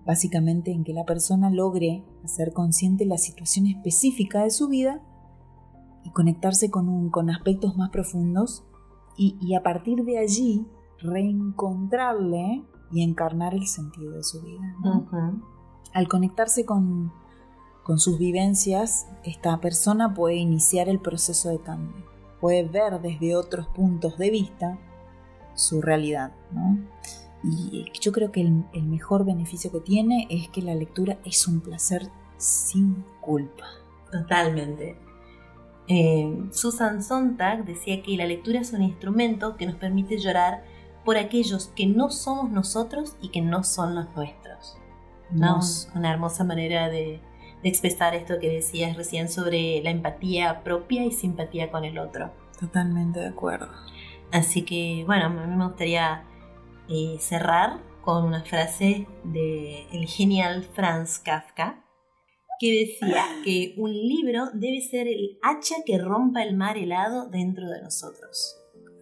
básicamente 0.04 0.72
en 0.72 0.84
que 0.84 0.92
la 0.92 1.04
persona 1.04 1.50
logre 1.50 2.04
hacer 2.24 2.52
consciente 2.52 3.06
la 3.06 3.16
situación 3.18 3.66
específica 3.66 4.42
de 4.42 4.50
su 4.50 4.68
vida 4.68 5.00
y 6.04 6.10
conectarse 6.10 6.70
con, 6.70 6.88
un- 6.88 7.10
con 7.10 7.30
aspectos 7.30 7.76
más 7.76 7.90
profundos 7.90 8.64
y, 9.16 9.36
y 9.40 9.54
a 9.54 9.62
partir 9.62 10.04
de 10.04 10.18
allí 10.18 10.66
reencontrarle 10.98 12.64
y 12.92 13.02
encarnar 13.02 13.54
el 13.54 13.66
sentido 13.66 14.12
de 14.12 14.22
su 14.22 14.42
vida. 14.42 14.74
Al 15.92 16.08
conectarse 16.08 16.64
con, 16.64 17.12
con 17.82 17.98
sus 17.98 18.18
vivencias, 18.18 19.06
esta 19.24 19.60
persona 19.60 20.14
puede 20.14 20.36
iniciar 20.36 20.88
el 20.88 21.00
proceso 21.00 21.48
de 21.48 21.60
cambio, 21.60 22.04
puede 22.40 22.64
ver 22.64 23.00
desde 23.00 23.36
otros 23.36 23.66
puntos 23.68 24.18
de 24.18 24.30
vista 24.30 24.78
su 25.54 25.82
realidad. 25.82 26.32
¿no? 26.52 26.78
Y 27.42 27.86
yo 28.00 28.12
creo 28.12 28.30
que 28.32 28.42
el, 28.42 28.64
el 28.72 28.84
mejor 28.84 29.24
beneficio 29.24 29.72
que 29.72 29.80
tiene 29.80 30.26
es 30.30 30.48
que 30.48 30.62
la 30.62 30.74
lectura 30.74 31.18
es 31.24 31.46
un 31.48 31.60
placer 31.60 32.08
sin 32.36 33.04
culpa. 33.20 33.66
Totalmente. 34.10 34.96
Eh, 35.88 36.48
Susan 36.52 37.02
Sontag 37.02 37.64
decía 37.64 38.02
que 38.02 38.16
la 38.16 38.26
lectura 38.26 38.60
es 38.60 38.72
un 38.72 38.82
instrumento 38.82 39.56
que 39.56 39.66
nos 39.66 39.76
permite 39.76 40.18
llorar 40.18 40.62
por 41.04 41.16
aquellos 41.16 41.68
que 41.74 41.86
no 41.86 42.10
somos 42.10 42.50
nosotros 42.50 43.16
y 43.20 43.30
que 43.30 43.40
no 43.40 43.64
son 43.64 43.94
los 43.94 44.06
nuestros. 44.14 44.76
¿no? 45.32 45.60
Una 45.94 46.12
hermosa 46.12 46.44
manera 46.44 46.88
de, 46.88 47.20
de 47.62 47.68
expresar 47.68 48.14
esto 48.14 48.38
que 48.40 48.48
decías 48.48 48.96
recién 48.96 49.28
sobre 49.28 49.82
la 49.82 49.90
empatía 49.90 50.62
propia 50.62 51.04
y 51.04 51.12
simpatía 51.12 51.70
con 51.70 51.84
el 51.84 51.98
otro. 51.98 52.32
Totalmente 52.58 53.20
de 53.20 53.28
acuerdo. 53.28 53.68
Así 54.32 54.62
que, 54.62 55.04
bueno, 55.06 55.26
a 55.26 55.28
mí 55.28 55.56
me 55.56 55.66
gustaría 55.66 56.24
eh, 56.88 57.16
cerrar 57.18 57.80
con 58.02 58.24
una 58.24 58.44
frase 58.44 59.06
de 59.24 59.86
el 59.92 60.06
genial 60.06 60.64
Franz 60.64 61.18
Kafka, 61.18 61.84
que 62.58 62.86
decía 62.86 63.24
que 63.44 63.74
un 63.78 63.92
libro 63.92 64.50
debe 64.52 64.80
ser 64.80 65.08
el 65.08 65.38
hacha 65.42 65.76
que 65.84 65.98
rompa 65.98 66.42
el 66.42 66.56
mar 66.56 66.76
helado 66.76 67.28
dentro 67.28 67.68
de 67.68 67.82
nosotros. 67.82 68.56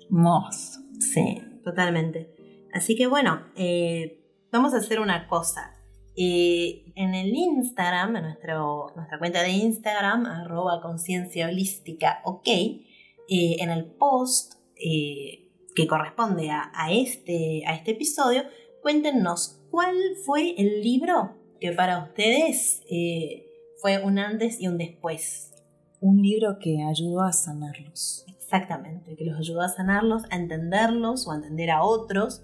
Hermoso. 0.04 0.80
Sí, 1.00 1.42
totalmente. 1.64 2.34
Así 2.72 2.94
que 2.94 3.06
bueno, 3.06 3.42
eh, 3.56 4.20
vamos 4.52 4.74
a 4.74 4.78
hacer 4.78 5.00
una 5.00 5.26
cosa. 5.26 5.77
Eh, 6.20 6.84
en 6.96 7.14
el 7.14 7.34
Instagram, 7.34 8.16
en 8.16 8.22
nuestro, 8.24 8.92
nuestra 8.96 9.18
cuenta 9.18 9.42
de 9.42 9.50
Instagram, 9.50 10.26
arroba 10.26 10.80
conciencia 10.80 11.46
holística, 11.46 12.20
ok, 12.24 12.48
eh, 12.48 12.82
en 13.28 13.70
el 13.70 13.84
post 13.84 14.54
eh, 14.74 15.48
que 15.76 15.86
corresponde 15.86 16.50
a, 16.50 16.72
a 16.74 16.90
este, 16.92 17.62
a 17.66 17.74
este 17.74 17.92
episodio, 17.92 18.42
cuéntenos 18.82 19.60
cuál 19.70 19.94
fue 20.24 20.54
el 20.58 20.82
libro 20.82 21.36
que 21.60 21.72
para 21.72 22.04
ustedes 22.04 22.82
eh, 22.90 23.46
fue 23.80 24.02
un 24.02 24.18
antes 24.18 24.60
y 24.60 24.68
un 24.68 24.78
después. 24.78 25.52
Un 26.00 26.22
libro 26.22 26.58
que 26.60 26.82
ayudó 26.82 27.22
a 27.22 27.32
sanarlos. 27.32 28.24
Exactamente, 28.28 29.14
que 29.16 29.24
los 29.24 29.38
ayudó 29.38 29.60
a 29.60 29.68
sanarlos, 29.68 30.22
a 30.30 30.36
entenderlos 30.36 31.26
o 31.26 31.32
a 31.32 31.36
entender 31.36 31.70
a 31.70 31.82
otros. 31.82 32.42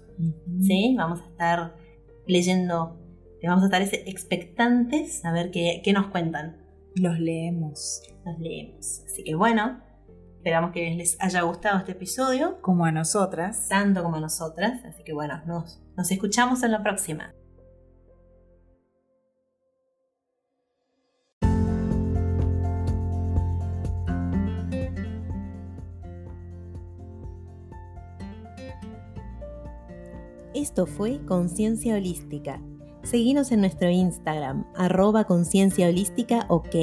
¿sí? 0.61 0.93
Vamos 0.97 1.21
a 1.21 1.25
estar 1.25 1.75
leyendo, 2.27 2.97
vamos 3.47 3.63
a 3.63 3.65
estar 3.67 3.81
expectantes 4.07 5.23
a 5.25 5.31
ver 5.31 5.51
qué, 5.51 5.81
qué 5.83 5.93
nos 5.93 6.07
cuentan. 6.07 6.57
Los 6.95 7.19
leemos. 7.19 8.01
Los 8.25 8.39
leemos. 8.39 9.03
Así 9.05 9.23
que 9.23 9.35
bueno, 9.35 9.81
esperamos 10.37 10.71
que 10.71 10.93
les 10.95 11.17
haya 11.21 11.41
gustado 11.41 11.79
este 11.79 11.91
episodio, 11.93 12.61
Como 12.61 12.85
a 12.85 12.91
nosotras. 12.91 13.67
tanto 13.67 14.03
como 14.03 14.17
a 14.17 14.21
nosotras. 14.21 14.83
Así 14.85 15.03
que 15.03 15.13
bueno, 15.13 15.41
nos, 15.45 15.81
nos 15.97 16.11
escuchamos 16.11 16.63
en 16.63 16.71
la 16.71 16.81
próxima. 16.83 17.33
Esto 30.53 30.85
fue 30.85 31.19
Conciencia 31.25 31.95
Holística. 31.95 32.61
Seguinos 33.05 33.51
en 33.51 33.61
nuestro 33.61 33.89
Instagram, 33.89 34.65
arroba 34.75 35.25
conciencia 35.25 35.87
holística 35.87 36.45
ok. 36.49 36.75